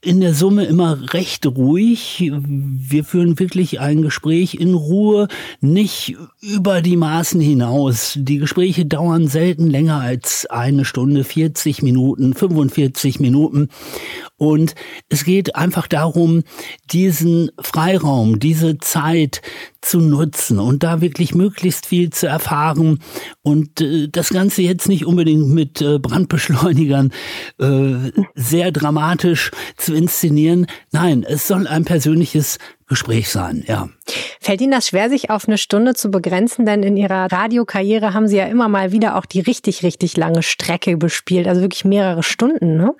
[0.00, 2.32] in der Summe immer recht ruhig.
[2.32, 5.28] Wir führen wirklich ein Gespräch in Ruhe,
[5.60, 8.14] nicht über die Maßen hinaus.
[8.16, 13.68] Die Gespräche dauern selten länger als eine Stunde, 40 Minuten, 45 Minuten.
[14.36, 14.74] Und
[15.08, 16.42] es geht einfach darum,
[16.90, 19.40] diesen Freiraum, diese Zeit
[19.86, 22.98] zu nutzen und da wirklich möglichst viel zu erfahren
[23.42, 27.12] und äh, das Ganze jetzt nicht unbedingt mit äh, Brandbeschleunigern
[27.60, 30.66] äh, sehr dramatisch zu inszenieren.
[30.90, 32.58] Nein, es soll ein persönliches
[32.88, 33.88] Gespräch sein, ja.
[34.40, 36.64] Fällt Ihnen das schwer, sich auf eine Stunde zu begrenzen?
[36.64, 40.44] Denn in Ihrer Radiokarriere haben Sie ja immer mal wieder auch die richtig, richtig lange
[40.44, 42.94] Strecke bespielt, also wirklich mehrere Stunden, ne?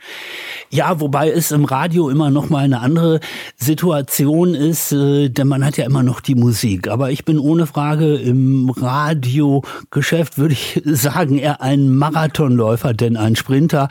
[0.71, 3.21] Ja, wobei es im Radio immer noch mal eine andere
[3.55, 6.76] Situation ist, äh, denn man hat ja immer noch die Musik.
[6.89, 13.37] Aber ich bin ohne Frage im Radiogeschäft, würde ich sagen, eher ein Marathonläufer, denn ein
[13.37, 13.89] Sprinter.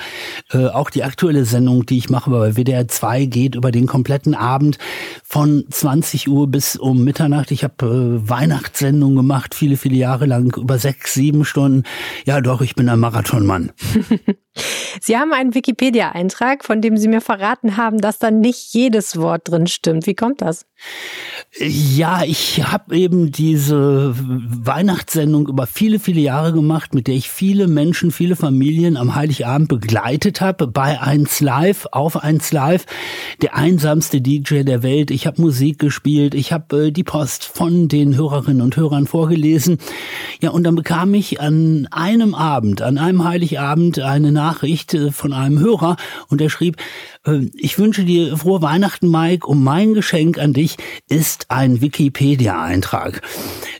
[0.51, 4.35] Äh, auch die aktuelle Sendung, die ich mache bei WDR 2, geht über den kompletten
[4.35, 4.77] Abend
[5.23, 7.51] von 20 Uhr bis um Mitternacht.
[7.51, 11.83] Ich habe äh, Weihnachtssendungen gemacht, viele, viele Jahre lang, über sechs, sieben Stunden.
[12.25, 13.71] Ja, doch, ich bin ein Marathonmann.
[15.01, 19.49] Sie haben einen Wikipedia-Eintrag, von dem Sie mir verraten haben, dass da nicht jedes Wort
[19.49, 20.07] drin stimmt.
[20.07, 20.65] Wie kommt das?
[21.57, 27.69] Ja, ich habe eben diese Weihnachtssendung über viele, viele Jahre gemacht, mit der ich viele
[27.69, 32.85] Menschen, viele Familien am Heiligabend begleitet habe, bei 1 Live, auf 1 Live,
[33.41, 35.09] der einsamste DJ der Welt.
[35.09, 39.77] Ich habe Musik gespielt, ich habe äh, die Post von den Hörerinnen und Hörern vorgelesen.
[40.41, 45.31] Ja, und dann bekam ich an einem Abend, an einem Heiligabend eine Nachricht äh, von
[45.31, 45.95] einem Hörer
[46.27, 46.75] und der schrieb,
[47.55, 50.77] ich wünsche dir frohe Weihnachten, Mike, und mein Geschenk an dich
[51.09, 53.21] ist ein Wikipedia-Eintrag.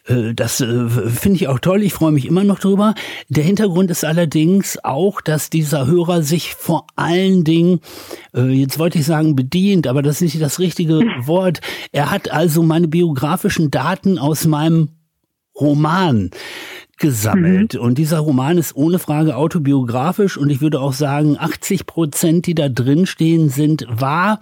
[0.05, 1.83] Äh, das äh, finde ich auch toll.
[1.83, 2.95] Ich freue mich immer noch drüber.
[3.29, 7.79] Der Hintergrund ist allerdings auch, dass dieser Hörer sich vor allen Dingen,
[8.33, 11.61] jetzt wollte ich sagen bedient, aber das ist nicht das richtige Wort.
[11.91, 14.89] Er hat also meine biografischen Daten aus meinem
[15.59, 16.31] Roman
[16.97, 17.73] gesammelt.
[17.73, 17.79] Mhm.
[17.79, 22.55] Und dieser Roman ist ohne Frage autobiografisch und ich würde auch sagen, 80 Prozent, die
[22.55, 24.39] da drin stehen, sind wahr.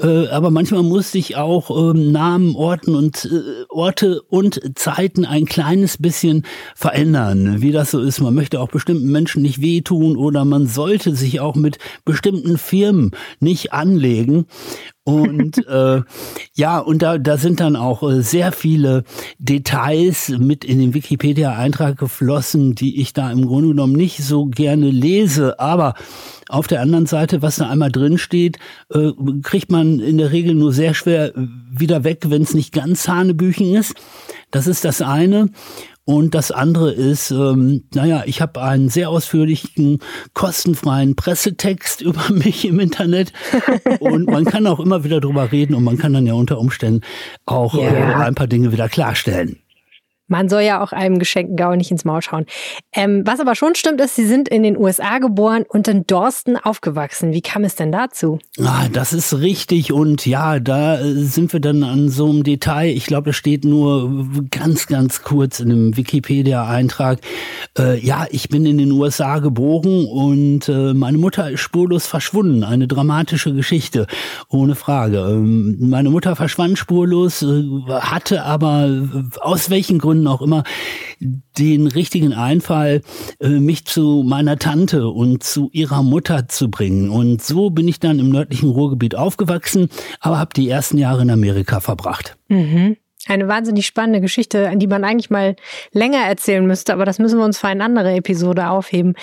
[0.00, 5.46] Äh, aber manchmal musste ich auch äh, Namen, Orten und äh, Orte und Zeiten ein
[5.46, 7.62] kleines bisschen verändern.
[7.62, 11.40] Wie das so ist, man möchte auch bestimmten Menschen nicht wehtun oder man sollte sich
[11.40, 14.46] auch mit bestimmten Firmen nicht anlegen.
[15.06, 16.02] Und äh,
[16.54, 19.04] ja, und da, da sind dann auch äh, sehr viele
[19.38, 24.90] Details mit in den Wikipedia-Eintrag geflossen, die ich da im Grunde genommen nicht so gerne
[24.90, 25.60] lese.
[25.60, 25.94] Aber
[26.48, 28.58] auf der anderen Seite, was da einmal drin steht,
[28.92, 29.12] äh,
[29.44, 31.32] kriegt man in der Regel nur sehr schwer
[31.70, 33.94] wieder weg, wenn es nicht ganz Hanebüchen ist.
[34.50, 35.50] Das ist das eine.
[36.08, 39.98] Und das andere ist, ähm, naja, ich habe einen sehr ausführlichen,
[40.34, 43.32] kostenfreien Pressetext über mich im Internet.
[43.98, 47.00] und man kann auch immer wieder drüber reden und man kann dann ja unter Umständen
[47.44, 47.90] auch ja.
[47.90, 49.58] äh, ein paar Dinge wieder klarstellen.
[50.28, 52.46] Man soll ja auch einem geschenkten Gaul nicht ins Maul schauen.
[52.92, 56.56] Ähm, was aber schon stimmt, ist, Sie sind in den USA geboren und in Dorsten
[56.56, 57.32] aufgewachsen.
[57.32, 58.40] Wie kam es denn dazu?
[58.60, 59.92] Ah, das ist richtig.
[59.92, 62.88] Und ja, da äh, sind wir dann an so einem Detail.
[62.88, 67.20] Ich glaube, das steht nur ganz, ganz kurz in einem Wikipedia-Eintrag.
[67.78, 72.64] Äh, ja, ich bin in den USA geboren und äh, meine Mutter ist spurlos verschwunden.
[72.64, 74.08] Eine dramatische Geschichte,
[74.48, 75.18] ohne Frage.
[75.18, 80.64] Ähm, meine Mutter verschwand spurlos, äh, hatte aber äh, aus welchen Gründen Gründen auch immer
[81.58, 83.02] den richtigen Einfall,
[83.40, 87.10] äh, mich zu meiner Tante und zu ihrer Mutter zu bringen.
[87.10, 89.88] Und so bin ich dann im nördlichen Ruhrgebiet aufgewachsen,
[90.20, 92.36] aber habe die ersten Jahre in Amerika verbracht.
[92.48, 92.96] Mhm.
[93.28, 95.56] Eine wahnsinnig spannende Geschichte, an die man eigentlich mal
[95.92, 99.14] länger erzählen müsste, aber das müssen wir uns für eine andere Episode aufheben.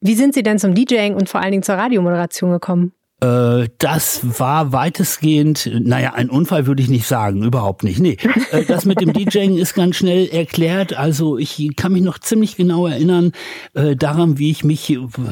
[0.00, 2.92] Wie sind Sie denn zum DJing und vor allen Dingen zur Radiomoderation gekommen?
[3.20, 8.00] Äh, das war weitestgehend, naja, ein Unfall würde ich nicht sagen, überhaupt nicht.
[8.00, 8.16] Nee,
[8.50, 10.94] äh, das mit dem DJing ist ganz schnell erklärt.
[10.94, 13.32] Also ich kann mich noch ziemlich genau erinnern
[13.74, 14.88] äh, daran, wie ich mich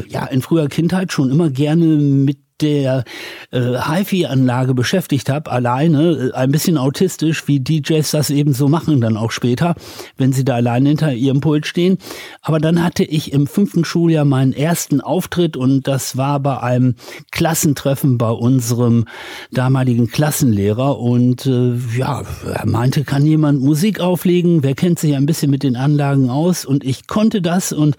[0.09, 3.05] ja in früher Kindheit schon immer gerne mit der
[3.51, 9.01] äh, HiFi-Anlage beschäftigt habe, alleine, äh, ein bisschen autistisch, wie DJs das eben so machen
[9.01, 9.75] dann auch später,
[10.17, 11.99] wenn sie da alleine hinter ihrem Pult stehen.
[12.43, 16.95] Aber dann hatte ich im fünften Schuljahr meinen ersten Auftritt und das war bei einem
[17.31, 19.07] Klassentreffen bei unserem
[19.51, 24.63] damaligen Klassenlehrer und äh, ja, er meinte, kann jemand Musik auflegen?
[24.63, 26.65] Wer kennt sich ein bisschen mit den Anlagen aus?
[26.65, 27.97] Und ich konnte das und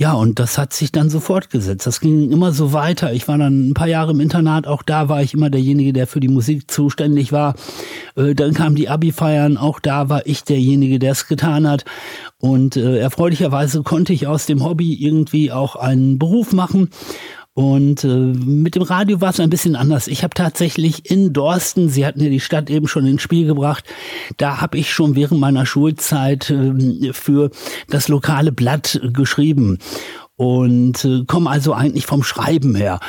[0.00, 1.84] ja, und das hat sich dann so fortgesetzt.
[1.84, 3.12] Das ging immer so weiter.
[3.12, 4.68] Ich war dann ein paar Jahre im Internat.
[4.68, 7.56] Auch da war ich immer derjenige, der für die Musik zuständig war.
[8.14, 9.56] Äh, dann kamen die Abi-Feiern.
[9.56, 11.84] Auch da war ich derjenige, der es getan hat.
[12.38, 16.90] Und äh, erfreulicherweise konnte ich aus dem Hobby irgendwie auch einen Beruf machen.
[17.58, 20.06] Und äh, mit dem Radio war es ein bisschen anders.
[20.06, 23.82] Ich habe tatsächlich in Dorsten, Sie hatten ja die Stadt eben schon ins Spiel gebracht,
[24.36, 27.50] da habe ich schon während meiner Schulzeit äh, für
[27.88, 29.78] das lokale Blatt geschrieben
[30.36, 33.00] und äh, komme also eigentlich vom Schreiben her.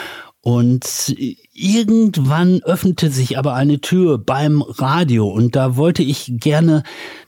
[0.41, 1.15] Und
[1.59, 6.83] irgendwann öffnete sich aber eine Tür beim Radio und da wollte ich gerne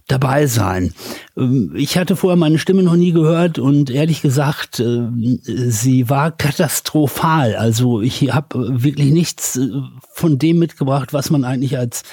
[0.08, 0.94] dabei sein.
[1.38, 5.08] Ähm, ich hatte vorher meine Stimme noch nie gehört und ehrlich gesagt, äh,
[5.44, 7.56] sie war katastrophal.
[7.56, 9.70] Also ich habe wirklich nichts äh,
[10.14, 12.04] von dem mitgebracht, was man eigentlich als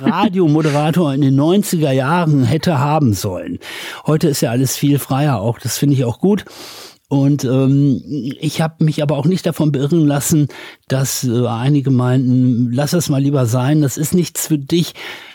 [0.00, 3.58] Radiomoderator in den 90er Jahren hätte haben sollen.
[4.06, 6.44] Heute ist ja alles viel freier auch, das finde ich auch gut.
[7.12, 8.02] Und ähm,
[8.40, 10.48] ich habe mich aber auch nicht davon beirren lassen,
[10.88, 14.94] dass äh, einige meinten, lass es mal lieber sein, das ist nichts für dich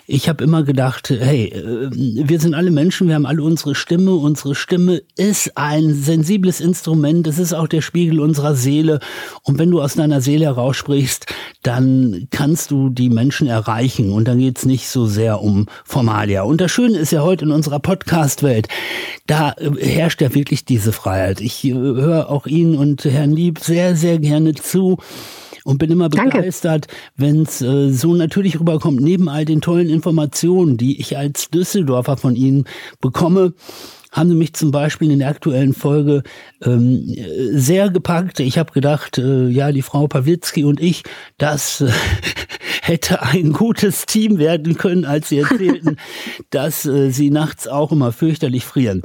[0.10, 4.16] ich habe immer gedacht, hey, äh, wir sind alle Menschen, wir haben alle unsere Stimme.
[4.16, 9.02] Unsere Stimme ist ein sensibles Instrument, es ist auch der Spiegel unserer Seele.
[9.44, 11.26] Und wenn du aus deiner Seele heraussprichst,
[11.62, 14.14] dann kannst du die Menschen erreichen.
[14.14, 16.44] Und dann geht's nicht so sehr um Formalia.
[16.44, 18.70] Und das Schöne ist ja heute in unserer Podcast-Welt,
[19.26, 21.42] da äh, herrscht ja wirklich diese Freiheit.
[21.42, 25.00] Ich äh, höre auch Ihnen und Herrn Lieb sehr, sehr gerne zu
[25.68, 26.88] und bin immer begeistert,
[27.18, 32.16] wenn es äh, so natürlich rüberkommt, neben all den tollen Informationen, die ich als Düsseldorfer
[32.16, 32.64] von Ihnen
[33.02, 33.54] bekomme
[34.14, 36.24] haben sie mich zum Beispiel in der aktuellen Folge
[36.64, 37.14] ähm,
[37.52, 38.40] sehr gepackt.
[38.40, 41.04] Ich habe gedacht, äh, ja, die Frau Pawlitzki und ich,
[41.38, 41.92] das äh,
[42.82, 45.98] hätte ein gutes Team werden können, als sie erzählten,
[46.50, 49.02] dass äh, sie nachts auch immer fürchterlich frieren.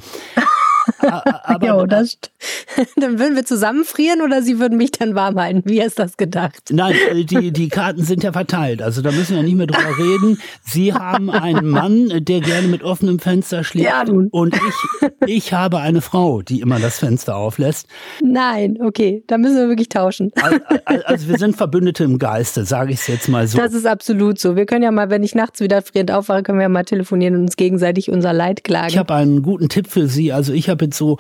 [1.44, 2.18] Aber, jo, das,
[2.96, 5.62] dann würden wir zusammen frieren oder Sie würden mich dann warm halten.
[5.64, 6.70] Wie ist das gedacht?
[6.70, 8.82] Nein, äh, die, die Karten sind ja verteilt.
[8.82, 10.38] Also da müssen wir nicht mehr drüber reden.
[10.64, 13.86] Sie haben einen Mann, der gerne mit offenem Fenster schläft.
[13.86, 17.86] Ja, und ich, ich habe eine Frau, die immer das Fenster auflässt.
[18.22, 20.32] Nein, okay, da müssen wir wirklich tauschen.
[20.40, 20.58] Also,
[21.04, 23.58] also wir sind Verbündete im Geiste, sage ich es jetzt mal so.
[23.58, 24.56] Das ist absolut so.
[24.56, 27.36] Wir können ja mal, wenn ich nachts wieder frierend aufwache, können wir ja mal telefonieren
[27.36, 28.88] und uns gegenseitig unser Leid klagen.
[28.88, 30.32] Ich habe einen guten Tipp für Sie.
[30.32, 31.18] Also ich habe jetzt so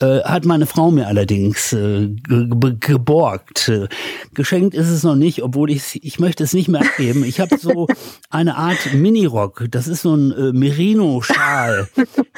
[0.00, 3.68] äh, hat meine Frau mir allerdings äh, ge geborgt.
[3.68, 3.88] Äh,
[4.32, 7.24] geschenkt ist es noch nicht, obwohl ich ich möchte es nicht mehr abgeben.
[7.24, 7.88] Ich habe so
[8.30, 9.66] eine Art Minirock.
[9.70, 11.88] Das ist so ein äh, Merino-Schal.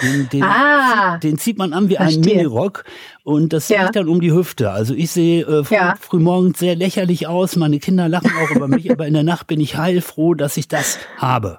[0.03, 2.19] Den, den, ah, den, zieht man an wie verstehe.
[2.19, 2.85] ein Minirock
[3.25, 3.91] und das ja.
[3.91, 4.71] dann um die Hüfte.
[4.71, 5.95] Also ich sehe äh, früh, ja.
[6.01, 7.57] frühmorgens sehr lächerlich aus.
[7.57, 10.69] Meine Kinder lachen auch über mich, aber in der Nacht bin ich heilfroh, dass ich
[10.69, 11.59] das habe.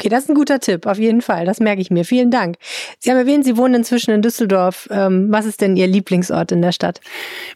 [0.00, 1.44] Okay, das ist ein guter Tipp, auf jeden Fall.
[1.44, 2.06] Das merke ich mir.
[2.06, 2.56] Vielen Dank.
[3.00, 4.88] Sie haben erwähnt, Sie wohnen inzwischen in Düsseldorf.
[4.90, 7.02] Ähm, was ist denn Ihr Lieblingsort in der Stadt?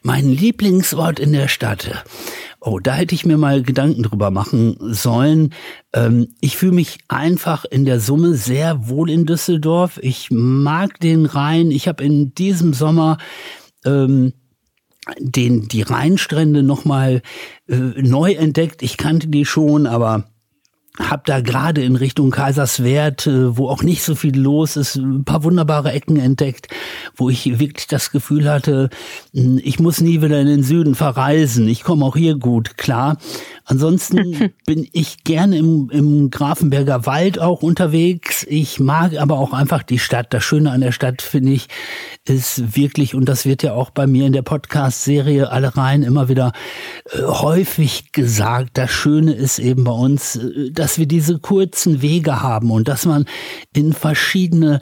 [0.03, 2.05] Mein Lieblingsort in der Stadt.
[2.61, 5.55] Oh, da hätte ich mir mal Gedanken drüber machen sollen.
[5.95, 9.99] Ähm, ich fühle mich einfach in der Summe sehr wohl in Düsseldorf.
[10.03, 11.71] Ich mag den Rhein.
[11.71, 13.17] Ich habe in diesem Sommer
[13.87, 14.35] ähm,
[15.19, 17.23] den die Rheinstrände nochmal
[17.69, 18.83] äh, neu entdeckt.
[18.83, 20.25] Ich kannte die schon, aber
[20.99, 25.25] hab da gerade in Richtung Kaiserswerth, äh, wo auch nicht so viel los ist, ein
[25.25, 26.69] paar wunderbare Ecken entdeckt,
[27.17, 28.91] wo ich wirklich das Gefühl hatte,
[29.33, 31.67] hm, ich muss nie wieder in den Süden verreisen.
[31.67, 33.17] Ich komme auch hier gut klar.
[33.65, 38.45] Ansonsten bin ich gerne im, im Grafenberger Wald auch unterwegs.
[38.49, 40.35] Ich mag aber auch einfach die Stadt.
[40.35, 41.69] Das Schöne an der Stadt finde ich
[42.27, 46.29] ist wirklich, und das wird ja auch bei mir in der Podcast-Serie alle rein immer
[46.29, 46.53] wieder
[47.11, 52.41] äh, häufig gesagt, das Schöne ist eben bei uns, äh, dass wir diese kurzen Wege
[52.43, 53.27] haben und dass man
[53.75, 54.81] in verschiedene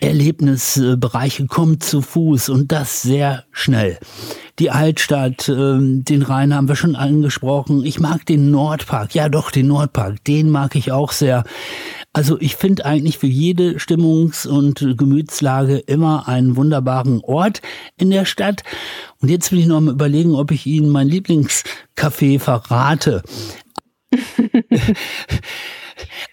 [0.00, 3.98] Erlebnisbereiche kommt zu Fuß und das sehr schnell.
[4.58, 7.84] Die Altstadt, ähm, den Rhein haben wir schon angesprochen.
[7.84, 9.14] Ich mag den Nordpark.
[9.14, 10.24] Ja, doch, den Nordpark.
[10.24, 11.44] Den mag ich auch sehr.
[12.12, 17.62] Also ich finde eigentlich für jede Stimmungs- und Gemütslage immer einen wunderbaren Ort
[17.96, 18.62] in der Stadt.
[19.20, 23.22] Und jetzt will ich noch mal überlegen, ob ich Ihnen mein Lieblingscafé verrate.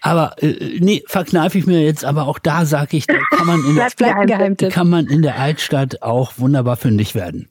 [0.00, 3.64] Aber äh, nee, verkneife ich mir jetzt, aber auch da sage ich, da kann man,
[3.64, 7.48] in der, kann man in der Altstadt auch wunderbar fündig werden.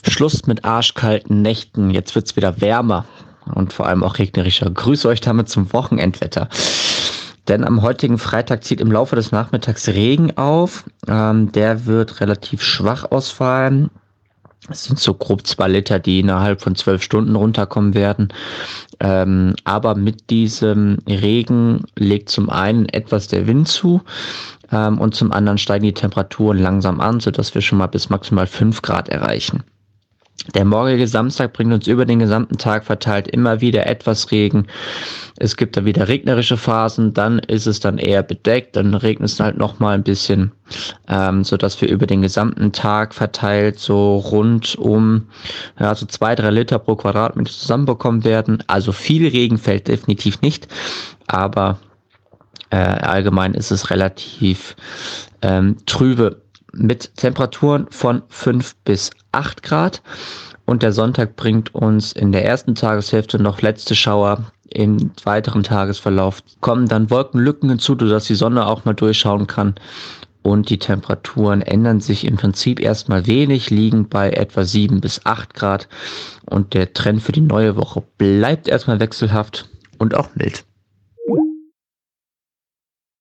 [0.07, 1.89] Schluss mit arschkalten Nächten.
[1.89, 3.05] Jetzt wird's wieder wärmer
[3.55, 4.69] und vor allem auch regnerischer.
[4.69, 6.47] Grüße euch damit zum Wochenendwetter.
[7.47, 10.83] Denn am heutigen Freitag zieht im Laufe des Nachmittags Regen auf.
[11.07, 13.89] Ähm, der wird relativ schwach ausfallen.
[14.69, 18.29] Es sind so grob zwei Liter, die innerhalb von zwölf Stunden runterkommen werden.
[18.99, 24.01] Ähm, aber mit diesem Regen legt zum einen etwas der Wind zu
[24.71, 28.47] ähm, und zum anderen steigen die Temperaturen langsam an, sodass wir schon mal bis maximal
[28.47, 29.63] fünf Grad erreichen.
[30.53, 34.67] Der morgige Samstag bringt uns über den gesamten Tag verteilt immer wieder etwas Regen.
[35.37, 39.39] Es gibt da wieder regnerische Phasen, dann ist es dann eher bedeckt, dann regnet es
[39.39, 40.51] halt noch mal ein bisschen,
[41.07, 45.27] ähm, so dass wir über den gesamten Tag verteilt so rund um
[45.79, 48.63] ja so zwei drei Liter pro Quadratmeter zusammenbekommen werden.
[48.67, 50.67] Also viel Regen fällt definitiv nicht,
[51.27, 51.79] aber
[52.69, 54.75] äh, allgemein ist es relativ
[55.41, 56.44] ähm, trübe
[56.75, 60.01] mit Temperaturen von 5 bis 8 Grad.
[60.65, 64.51] Und der Sonntag bringt uns in der ersten Tageshälfte noch letzte Schauer.
[64.69, 69.75] Im weiteren Tagesverlauf kommen dann Wolkenlücken hinzu, sodass die Sonne auch mal durchschauen kann.
[70.41, 75.53] Und die Temperaturen ändern sich im Prinzip erstmal wenig, liegen bei etwa 7 bis 8
[75.53, 75.87] Grad.
[76.45, 80.65] Und der Trend für die neue Woche bleibt erstmal wechselhaft und auch mild.